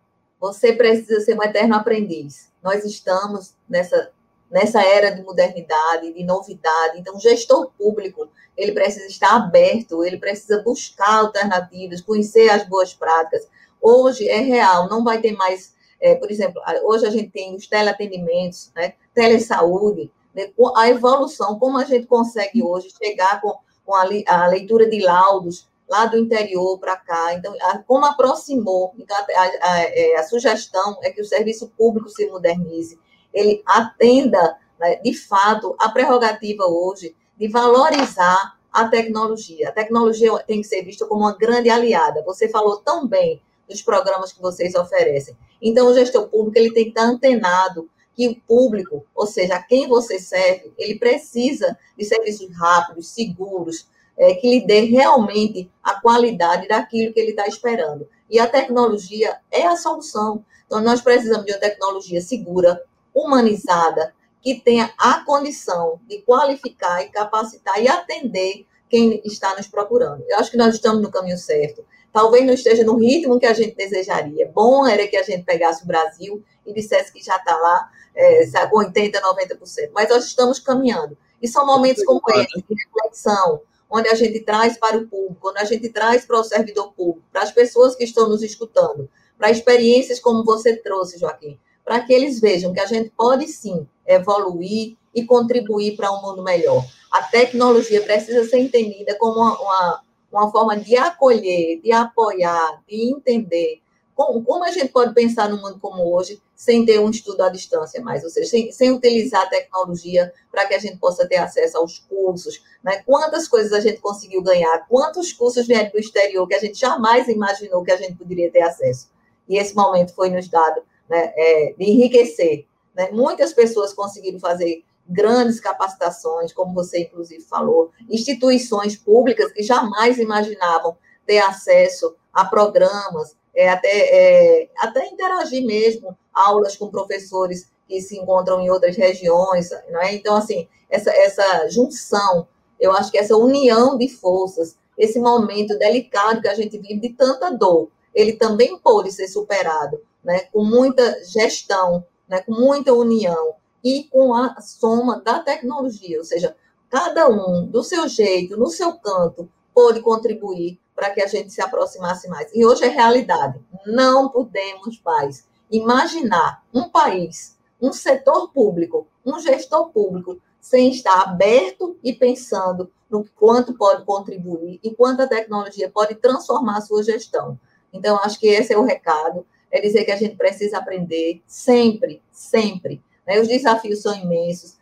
Você 0.41 0.73
precisa 0.73 1.21
ser 1.21 1.39
um 1.39 1.43
eterno 1.43 1.75
aprendiz. 1.75 2.51
Nós 2.63 2.85
estamos 2.85 3.55
nessa 3.69 4.13
nessa 4.53 4.83
era 4.83 5.11
de 5.11 5.23
modernidade, 5.23 6.13
de 6.13 6.23
novidade. 6.23 6.99
Então, 6.99 7.17
o 7.17 7.21
gestor 7.21 7.73
público, 7.79 8.29
ele 8.55 8.73
precisa 8.73 9.07
estar 9.07 9.35
aberto, 9.35 10.05
ele 10.05 10.19
precisa 10.19 10.63
buscar 10.63 11.21
alternativas, 11.21 12.03
conhecer 12.03 12.51
as 12.51 12.69
boas 12.69 12.93
práticas. 12.93 13.49
Hoje 13.83 14.29
é 14.29 14.39
real, 14.39 14.89
não 14.89 15.03
vai 15.03 15.21
ter 15.21 15.33
mais, 15.33 15.75
é, 16.01 16.15
por 16.15 16.31
exemplo, 16.31 16.63
hoje 16.85 17.05
a 17.05 17.11
gente 17.11 17.31
tem 17.31 17.57
os 17.57 17.67
teleatendimentos, 17.67 18.71
né, 18.77 18.95
telesaúde, 19.13 20.09
né, 20.33 20.53
a 20.77 20.89
evolução, 20.89 21.59
como 21.59 21.79
a 21.79 21.85
gente 21.85 22.07
consegue 22.07 22.63
hoje 22.63 22.91
chegar 22.97 23.41
com, 23.41 23.59
com 23.85 23.93
a, 23.93 24.05
a 24.29 24.47
leitura 24.47 24.89
de 24.89 25.01
laudos 25.01 25.69
lá 25.91 26.07
do 26.07 26.17
interior 26.17 26.79
para 26.79 26.97
cá. 26.97 27.35
Então, 27.35 27.53
a, 27.61 27.79
como 27.79 28.07
aproximou, 28.07 28.95
então, 28.97 29.17
a, 29.17 29.81
é, 29.81 30.17
a, 30.17 30.23
sugestão 30.23 30.97
é 31.03 31.11
que 31.11 31.21
o 31.21 31.25
serviço 31.25 31.69
público 31.77 32.09
se 32.09 32.27
modernize, 32.29 32.97
ele 33.35 33.63
atenda, 33.67 34.57
né, 34.79 34.95
de 34.97 35.13
fato, 35.13 35.75
a 35.81 35.89
prerrogativa 35.89 36.65
hoje 36.67 37.17
de 37.37 37.49
valorizar 37.49 38.57
a 38.73 38.87
tecnologia. 38.87 39.69
A 39.69 39.73
tecnologia 39.73 40.33
tem 40.47 40.61
que 40.61 40.69
ser 40.69 40.83
vista 40.83 41.05
como 41.05 41.23
uma 41.23 41.37
grande 41.37 41.69
aliada. 41.69 42.23
Você 42.23 42.49
falou 42.49 42.79
tão 42.79 43.07
bem 43.07 43.43
dos 43.73 43.83
programas 43.83 44.33
que 44.33 44.41
vocês 44.41 44.75
oferecem. 44.75 45.37
Então, 45.61 45.89
o 45.89 45.95
gestor 45.95 46.29
público 46.29 46.59
ele 46.59 46.73
tem 46.73 46.85
que 46.85 46.91
estar 46.91 47.05
antenado 47.05 47.89
que 48.15 48.29
o 48.29 48.41
público, 48.41 49.05
ou 49.15 49.27
seja, 49.27 49.55
a 49.55 49.63
quem 49.63 49.89
você 49.89 50.19
serve, 50.19 50.73
ele 50.77 50.99
precisa 50.99 51.79
de 51.97 52.05
serviços 52.05 52.55
rápidos, 52.57 53.09
seguros, 53.09 53.89
é, 54.17 54.35
que 54.35 54.49
lhe 54.49 54.67
dê 54.67 54.81
realmente 54.81 55.71
a 55.83 56.01
qualidade 56.01 56.69
daquilo 56.69 57.13
que 57.13 57.21
ele 57.21 57.31
está 57.31 57.47
esperando. 57.47 58.07
E 58.29 58.39
a 58.39 58.47
tecnologia 58.47 59.39
é 59.51 59.67
a 59.67 59.77
solução. 59.77 60.45
Então, 60.67 60.81
nós 60.81 61.01
precisamos 61.01 61.47
de 61.47 61.53
uma 61.53 61.59
tecnologia 61.59 62.21
segura, 62.21 62.83
humanizada, 63.15 64.15
que 64.43 64.61
tenha 64.61 64.93
a 64.99 65.25
condição 65.25 66.01
de 66.09 66.19
qualificar 66.23 67.03
e 67.03 67.09
capacitar 67.09 67.81
e 67.81 67.89
atender 67.89 68.67
quem 68.89 69.23
está 69.25 69.57
nos 69.57 69.69
procurando. 69.69 70.23
Eu 70.29 70.39
acho 70.39 70.51
que 70.51 70.57
nós 70.57 70.75
estamos 70.75 71.01
no 71.01 71.11
caminho 71.11 71.39
certo. 71.39 71.85
Talvez 72.13 72.45
não 72.45 72.53
esteja 72.53 72.85
no 72.85 72.97
ritmo 72.97 73.41
que 73.41 73.47
a 73.47 73.55
gente 73.55 73.75
desejaria. 73.75 74.51
Bom 74.55 74.87
era 74.87 75.07
que 75.07 75.17
a 75.17 75.23
gente 75.23 75.45
pegasse 75.45 75.83
o 75.83 75.87
Brasil 75.87 76.43
e 76.67 76.73
dissesse 76.73 77.13
que 77.13 77.23
já 77.23 77.37
está 77.37 77.57
lá 77.57 77.91
é, 78.15 78.67
com 78.67 78.79
80%, 78.79 79.13
90%. 79.13 79.91
Mas 79.95 80.09
nós 80.09 80.27
estamos 80.27 80.59
caminhando. 80.59 81.17
E 81.41 81.49
são 81.49 81.67
momentos 81.67 82.05
como 82.05 82.21
esse, 82.35 82.63
de 82.69 82.75
reflexão, 82.75 83.63
onde 83.91 84.09
a 84.09 84.15
gente 84.15 84.41
traz 84.41 84.79
para 84.79 84.97
o 84.97 85.07
público, 85.07 85.51
onde 85.51 85.59
a 85.59 85.65
gente 85.65 85.89
traz 85.89 86.25
para 86.25 86.39
o 86.39 86.45
servidor 86.45 86.93
público, 86.93 87.27
para 87.33 87.43
as 87.43 87.51
pessoas 87.51 87.97
que 87.97 88.05
estão 88.05 88.29
nos 88.29 88.43
escutando, 88.43 89.09
para 89.37 89.51
experiências 89.51 90.21
como 90.21 90.45
você 90.45 90.77
trouxe, 90.77 91.19
Joaquim, 91.19 91.59
para 91.85 92.01
que 92.01 92.13
eles 92.13 92.41
vejam 92.41 92.73
que 92.73 92.81
a 92.81 92.87
gente 92.87 93.11
pode 93.11 93.49
sim 93.49 93.87
evoluir 94.07 94.97
e 95.15 95.25
contribuir 95.25 95.97
para 95.97 96.13
um 96.13 96.23
mundo 96.23 96.43
melhor. 96.43 96.85
A 97.11 97.23
tecnologia 97.23 98.01
precisa 98.01 98.45
ser 98.45 98.59
entendida 98.59 99.15
como 99.19 99.41
uma, 99.41 99.61
uma, 99.61 100.03
uma 100.33 100.51
forma 100.51 100.77
de 100.77 100.97
acolher, 100.97 101.81
de 101.81 101.93
apoiar, 101.93 102.83
de 102.89 103.11
entender 103.11 103.83
como, 104.15 104.45
como, 104.45 104.65
a 104.65 104.71
gente 104.71 104.89
pode 104.89 105.15
pensar 105.15 105.49
num 105.49 105.61
mundo 105.61 105.79
como 105.81 106.15
hoje 106.15 106.41
sem 106.55 106.85
ter 106.85 107.01
um 107.01 107.11
estudo 107.11 107.43
à 107.43 107.49
distância 107.49 108.01
mais, 108.03 108.23
ou 108.23 108.31
seja, 108.31 108.49
sem, 108.49 108.71
sem 108.71 108.93
utilizar 108.93 109.43
a 109.43 109.49
tecnologia 109.49 110.33
para 110.51 110.67
que 110.67 110.75
a 110.75 110.79
gente 110.79 110.99
possa 110.99 111.27
ter 111.27 111.37
acesso 111.37 111.79
aos 111.79 111.99
cursos, 111.99 112.63
né? 112.85 113.03
Quantas 113.07 113.49
coisas 113.49 113.73
a 113.73 113.81
gente 113.81 114.01
conseguiu 114.01 114.43
ganhar, 114.43 114.87
quantos 114.87 115.33
cursos 115.33 115.67
vieram 115.67 115.91
do 115.91 115.99
exterior 115.99 116.47
que 116.47 116.55
a 116.55 116.61
gente 116.61 116.79
jamais 116.79 117.27
imaginou 117.27 117.83
que 117.83 117.91
a 117.91 117.97
gente 117.97 118.15
poderia 118.15 118.51
ter 118.51 118.63
acesso. 118.63 119.11
E 119.49 119.57
esse 119.57 119.75
momento 119.75 120.15
foi 120.15 120.29
nos 120.29 120.49
dado 120.49 120.83
né, 121.09 121.33
é, 121.35 121.75
de 121.77 121.85
enriquecer. 121.85 122.67
Né? 122.95 123.11
Muitas 123.11 123.53
pessoas 123.53 123.93
conseguiram 123.95 124.39
fazer 124.39 124.85
grandes 125.09 125.61
capacitações, 125.61 126.53
como 126.53 126.75
você 126.75 127.03
inclusive 127.03 127.43
falou, 127.43 127.91
instituições 128.09 128.97
públicas 128.97 129.53
que 129.53 129.63
jamais 129.63 130.19
imaginavam 130.19 130.97
ter 131.27 131.39
acesso 131.39 132.15
a 132.33 132.45
programas, 132.45 133.37
é, 133.55 133.69
até, 133.69 133.89
é, 133.89 134.69
até 134.79 135.07
interagir 135.07 135.65
mesmo, 135.65 136.17
aulas 136.33 136.77
com 136.77 136.89
professores 136.89 137.71
que 137.87 138.01
se 138.01 138.19
encontram 138.19 138.61
em 138.61 138.71
outras 138.71 138.97
regiões, 138.97 139.71
não 139.91 140.01
é? 140.01 140.15
Então, 140.15 140.35
assim, 140.35 140.67
essa, 140.89 141.11
essa 141.11 141.69
junção, 141.69 142.49
eu 142.81 142.93
acho 142.93 143.11
que 143.11 143.19
essa 143.19 143.37
união 143.37 143.99
de 143.99 144.09
forças, 144.09 144.77
esse 144.97 145.19
momento 145.19 145.79
delicado 145.79 146.41
que 146.41 146.49
a 146.49 146.55
gente 146.55 146.79
vive 146.79 147.01
de 147.01 147.11
tanta 147.11 147.51
dor, 147.51 147.91
ele 148.15 148.35
também 148.35 148.79
pôde 148.79 149.11
ser 149.13 149.29
superado, 149.29 150.01
né, 150.25 150.41
com 150.53 150.65
muita 150.65 151.23
gestão, 151.25 152.05
né, 152.29 152.41
com 152.41 152.53
muita 152.53 152.93
união 152.93 153.55
e 153.83 154.05
com 154.05 154.35
a 154.35 154.61
soma 154.61 155.21
da 155.21 155.41
tecnologia, 155.41 156.19
ou 156.19 156.25
seja, 156.25 156.57
cada 156.89 157.29
um 157.29 157.67
do 157.67 157.83
seu 157.83 158.09
jeito, 158.09 158.57
no 158.57 158.69
seu 158.69 158.93
canto, 158.95 159.49
pôde 159.75 160.01
contribuir 160.01 160.79
para 160.95 161.11
que 161.11 161.23
a 161.23 161.27
gente 161.27 161.51
se 161.51 161.61
aproximasse 161.61 162.29
mais. 162.29 162.51
E 162.55 162.65
hoje 162.65 162.85
é 162.85 162.89
realidade. 162.89 163.59
Não 163.87 164.29
podemos 164.29 165.01
mais 165.05 165.47
imaginar 165.71 166.63
um 166.73 166.89
país, 166.89 167.57
um 167.81 167.93
setor 167.93 168.53
público, 168.53 169.07
um 169.25 169.41
gestor 169.41 169.89
público, 169.89 170.39
sem 170.61 170.91
estar 170.91 171.23
aberto 171.23 171.97
e 172.05 172.13
pensando 172.13 172.91
no 173.11 173.25
quanto 173.35 173.75
pode 173.75 174.05
contribuir 174.05 174.79
e 174.83 174.95
quanto 174.95 175.23
a 175.23 175.27
tecnologia 175.27 175.91
pode 175.91 176.15
transformar 176.15 176.79
a 176.79 176.81
sua 176.81 177.03
gestão. 177.03 177.59
Então, 177.93 178.17
acho 178.19 178.39
que 178.39 178.47
esse 178.47 178.73
é 178.73 178.79
o 178.79 178.85
recado, 178.85 179.45
é 179.71 179.81
dizer 179.81 180.05
que 180.05 180.13
a 180.13 180.17
gente 180.17 180.37
precisa 180.37 180.79
aprender 180.79 181.43
sempre, 181.47 182.23
sempre. 182.31 183.03
Né? 183.27 183.41
Os 183.41 183.49
desafios 183.49 184.03
são 184.03 184.15
imensos. 184.15 184.77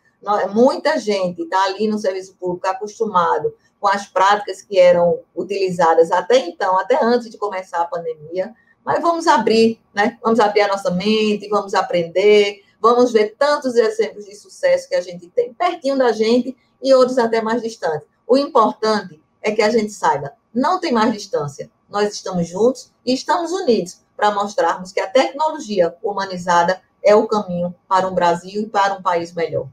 Muita 0.53 0.99
gente 0.99 1.41
está 1.41 1.63
ali 1.65 1.87
no 1.87 1.97
serviço 1.97 2.35
público 2.35 2.67
acostumado 2.67 3.53
com 3.79 3.87
as 3.87 4.05
práticas 4.05 4.61
que 4.61 4.77
eram 4.77 5.19
utilizadas 5.35 6.11
até 6.11 6.37
então, 6.37 6.77
até 6.77 7.03
antes 7.03 7.29
de 7.29 7.37
começar 7.37 7.81
a 7.81 7.85
pandemia. 7.85 8.53
Mas 8.85 9.01
vamos 9.01 9.27
abrir, 9.27 9.79
né? 9.93 10.17
Vamos 10.21 10.39
abrir 10.39 10.61
a 10.61 10.67
nossa 10.67 10.91
mente, 10.91 11.49
vamos 11.49 11.73
aprender, 11.73 12.63
vamos 12.79 13.11
ver 13.11 13.35
tantos 13.37 13.75
exemplos 13.75 14.25
de 14.25 14.35
sucesso 14.35 14.87
que 14.87 14.95
a 14.95 15.01
gente 15.01 15.27
tem 15.29 15.53
pertinho 15.53 15.97
da 15.97 16.11
gente 16.11 16.55
e 16.81 16.93
outros 16.93 17.17
até 17.17 17.41
mais 17.41 17.61
distantes. 17.61 18.07
O 18.27 18.37
importante 18.37 19.21
é 19.41 19.51
que 19.51 19.61
a 19.61 19.69
gente 19.69 19.91
saiba, 19.91 20.33
não 20.53 20.79
tem 20.79 20.91
mais 20.91 21.11
distância. 21.13 21.69
Nós 21.89 22.13
estamos 22.13 22.47
juntos 22.47 22.91
e 23.05 23.13
estamos 23.13 23.51
unidos 23.51 24.01
para 24.15 24.31
mostrarmos 24.31 24.91
que 24.91 24.99
a 24.99 25.07
tecnologia 25.07 25.95
humanizada 26.01 26.81
é 27.03 27.15
o 27.15 27.27
caminho 27.27 27.73
para 27.87 28.07
um 28.07 28.13
Brasil 28.13 28.63
e 28.63 28.69
para 28.69 28.97
um 28.97 29.01
país 29.01 29.33
melhor. 29.33 29.67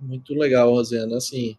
Muito 0.00 0.34
legal, 0.34 0.70
Rosana. 0.70 1.16
Assim, 1.16 1.56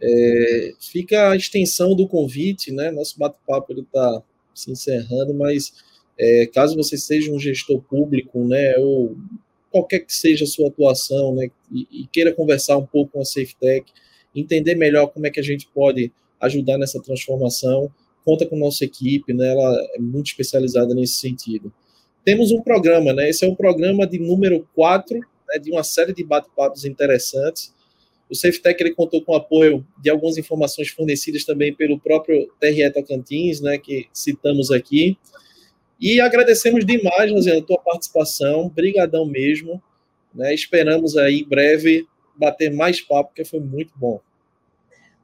é, 0.00 0.72
fica 0.80 1.30
a 1.30 1.36
extensão 1.36 1.94
do 1.94 2.08
convite, 2.08 2.72
né? 2.72 2.90
Nosso 2.90 3.18
bate-papo 3.18 3.72
está 3.72 4.22
se 4.54 4.70
encerrando, 4.70 5.34
mas 5.34 5.72
é, 6.18 6.46
caso 6.46 6.76
você 6.76 6.96
seja 6.96 7.32
um 7.32 7.38
gestor 7.38 7.80
público, 7.82 8.44
né, 8.46 8.76
ou 8.78 9.16
qualquer 9.70 10.00
que 10.00 10.14
seja 10.14 10.44
a 10.44 10.48
sua 10.48 10.68
atuação, 10.68 11.34
né, 11.34 11.50
e, 11.70 11.86
e 11.90 12.06
queira 12.06 12.32
conversar 12.32 12.76
um 12.76 12.86
pouco 12.86 13.12
com 13.12 13.20
a 13.20 13.24
SafeTech, 13.24 13.92
entender 14.34 14.76
melhor 14.76 15.08
como 15.08 15.26
é 15.26 15.30
que 15.30 15.40
a 15.40 15.42
gente 15.42 15.68
pode 15.74 16.12
ajudar 16.40 16.78
nessa 16.78 17.02
transformação, 17.02 17.90
conta 18.24 18.46
com 18.46 18.56
nossa 18.56 18.84
equipe, 18.84 19.32
né, 19.32 19.50
ela 19.50 19.86
é 19.94 19.98
muito 19.98 20.26
especializada 20.26 20.94
nesse 20.94 21.14
sentido. 21.14 21.72
Temos 22.24 22.50
um 22.50 22.62
programa, 22.62 23.12
né, 23.12 23.28
esse 23.28 23.44
é 23.44 23.48
o 23.48 23.56
programa 23.56 24.06
de 24.06 24.18
número 24.18 24.66
4, 24.74 25.18
né, 25.18 25.58
de 25.60 25.70
uma 25.70 25.84
série 25.84 26.12
de 26.12 26.24
bate-papos 26.24 26.84
interessantes, 26.84 27.74
o 28.30 28.34
SafeTech 28.34 28.82
ele 28.82 28.94
contou 28.94 29.22
com 29.22 29.32
o 29.32 29.36
apoio 29.36 29.86
de 29.98 30.10
algumas 30.10 30.38
informações 30.38 30.88
fornecidas 30.88 31.44
também 31.44 31.74
pelo 31.74 32.00
próprio 32.00 32.50
TRE 32.58 32.90
Tocantins, 32.90 33.60
né, 33.60 33.78
que 33.78 34.08
citamos 34.12 34.70
aqui. 34.70 35.18
E 36.00 36.20
agradecemos 36.20 36.84
demais, 36.84 37.30
Rosiana, 37.30 37.60
a 37.60 37.64
tua 37.64 37.78
participação, 37.78 38.68
brigadão 38.68 39.26
mesmo. 39.26 39.82
Né, 40.34 40.54
esperamos 40.54 41.16
aí 41.16 41.40
em 41.40 41.48
breve 41.48 42.08
bater 42.34 42.72
mais 42.72 43.00
papo, 43.00 43.28
porque 43.28 43.44
foi 43.44 43.60
muito 43.60 43.92
bom. 43.96 44.20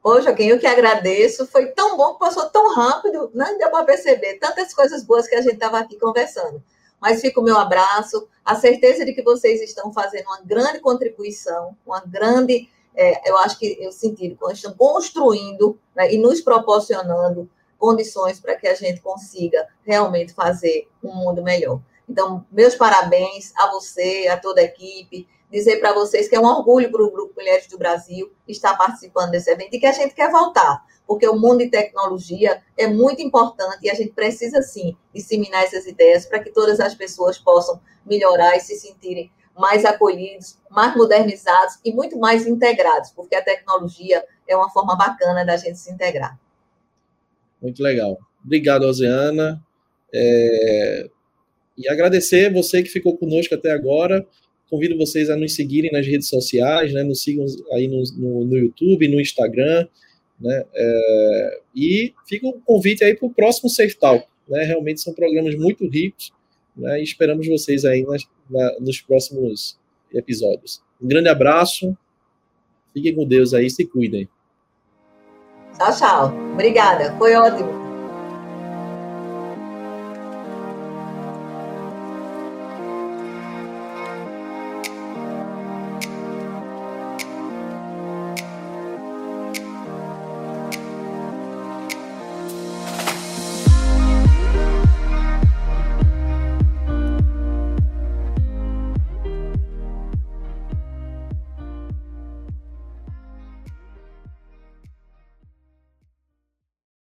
Ô, 0.02 0.20
Joaquim, 0.20 0.44
eu 0.44 0.58
que 0.58 0.66
agradeço. 0.66 1.46
Foi 1.46 1.66
tão 1.72 1.96
bom 1.96 2.12
que 2.12 2.20
passou 2.20 2.48
tão 2.50 2.72
rápido, 2.74 3.30
não 3.34 3.58
deu 3.58 3.70
para 3.70 3.84
perceber 3.84 4.34
tantas 4.34 4.72
coisas 4.72 5.04
boas 5.04 5.26
que 5.26 5.34
a 5.34 5.42
gente 5.42 5.54
estava 5.54 5.78
aqui 5.78 5.98
conversando. 5.98 6.62
Mas 7.00 7.20
fica 7.20 7.40
o 7.40 7.44
meu 7.44 7.56
abraço, 7.56 8.28
a 8.44 8.54
certeza 8.56 9.04
de 9.04 9.12
que 9.12 9.22
vocês 9.22 9.60
estão 9.62 9.92
fazendo 9.92 10.26
uma 10.26 10.40
grande 10.42 10.80
contribuição, 10.80 11.76
uma 11.86 12.00
grande 12.00 12.68
é, 12.94 13.30
eu 13.30 13.36
acho 13.38 13.58
que 13.58 13.78
eu 13.80 13.92
senti 13.92 14.28
que 14.28 14.46
estamos 14.52 14.76
construindo 14.76 15.78
né, 15.94 16.12
e 16.12 16.18
nos 16.18 16.40
proporcionando 16.40 17.48
condições 17.78 18.38
para 18.38 18.56
que 18.56 18.68
a 18.68 18.74
gente 18.74 19.00
consiga 19.00 19.66
realmente 19.84 20.34
fazer 20.34 20.88
um 21.02 21.14
mundo 21.14 21.42
melhor. 21.42 21.80
Então, 22.08 22.44
meus 22.50 22.74
parabéns 22.74 23.52
a 23.56 23.70
você, 23.70 24.28
a 24.28 24.36
toda 24.36 24.60
a 24.60 24.64
equipe, 24.64 25.26
dizer 25.50 25.78
para 25.78 25.94
vocês 25.94 26.28
que 26.28 26.36
é 26.36 26.40
um 26.40 26.44
orgulho 26.44 26.90
para 26.90 27.02
o 27.02 27.10
Grupo 27.10 27.34
Mulheres 27.36 27.66
do 27.68 27.78
Brasil 27.78 28.30
estar 28.46 28.76
participando 28.76 29.30
desse 29.30 29.50
evento 29.50 29.74
e 29.74 29.80
que 29.80 29.86
a 29.86 29.92
gente 29.92 30.14
quer 30.14 30.30
voltar, 30.30 30.84
porque 31.10 31.26
o 31.26 31.36
mundo 31.36 31.58
de 31.58 31.70
tecnologia 31.70 32.62
é 32.78 32.86
muito 32.86 33.20
importante 33.20 33.80
e 33.82 33.90
a 33.90 33.94
gente 33.94 34.12
precisa, 34.12 34.62
sim, 34.62 34.96
disseminar 35.12 35.64
essas 35.64 35.84
ideias 35.84 36.24
para 36.24 36.38
que 36.38 36.52
todas 36.52 36.78
as 36.78 36.94
pessoas 36.94 37.36
possam 37.36 37.80
melhorar 38.06 38.56
e 38.56 38.60
se 38.60 38.76
sentirem 38.76 39.28
mais 39.58 39.84
acolhidos, 39.84 40.56
mais 40.70 40.94
modernizados 40.94 41.80
e 41.84 41.92
muito 41.92 42.16
mais 42.16 42.46
integrados, 42.46 43.10
porque 43.10 43.34
a 43.34 43.42
tecnologia 43.42 44.24
é 44.46 44.54
uma 44.54 44.70
forma 44.70 44.96
bacana 44.96 45.44
da 45.44 45.56
gente 45.56 45.80
se 45.80 45.90
integrar. 45.90 46.38
Muito 47.60 47.82
legal. 47.82 48.16
Obrigado, 48.44 48.84
Ozeana. 48.84 49.60
É... 50.14 51.10
E 51.76 51.88
agradecer 51.88 52.52
você 52.52 52.84
que 52.84 52.88
ficou 52.88 53.18
conosco 53.18 53.52
até 53.52 53.72
agora. 53.72 54.24
Convido 54.70 54.96
vocês 54.96 55.28
a 55.28 55.34
nos 55.34 55.56
seguirem 55.56 55.90
nas 55.90 56.06
redes 56.06 56.28
sociais, 56.28 56.92
né? 56.92 57.02
Nos 57.02 57.20
sigam 57.20 57.44
aí 57.72 57.88
no, 57.88 58.00
no, 58.16 58.44
no 58.44 58.56
YouTube, 58.56 59.08
no 59.08 59.20
Instagram, 59.20 59.88
né? 60.40 60.64
É... 60.74 61.60
E 61.74 62.14
fica 62.26 62.46
um 62.46 62.60
convite 62.60 63.04
aí 63.04 63.14
para 63.14 63.26
o 63.26 63.34
próximo 63.34 63.68
Safe 63.68 63.96
Talk. 63.96 64.26
Né? 64.48 64.64
Realmente 64.64 65.00
são 65.00 65.12
programas 65.14 65.54
muito 65.56 65.88
ricos 65.88 66.32
né? 66.76 67.00
E 67.00 67.02
esperamos 67.02 67.46
vocês 67.46 67.84
aí 67.84 68.02
nas, 68.02 68.26
na, 68.48 68.80
nos 68.80 69.00
próximos 69.00 69.78
episódios. 70.12 70.82
Um 71.00 71.06
grande 71.06 71.28
abraço. 71.28 71.96
Fiquem 72.92 73.14
com 73.14 73.26
Deus 73.26 73.54
aí, 73.54 73.70
se 73.70 73.84
cuidem. 73.86 74.28
Tchau, 75.76 75.96
tchau. 75.96 76.34
Obrigada. 76.54 77.16
Foi 77.16 77.34
ótimo. 77.34 77.89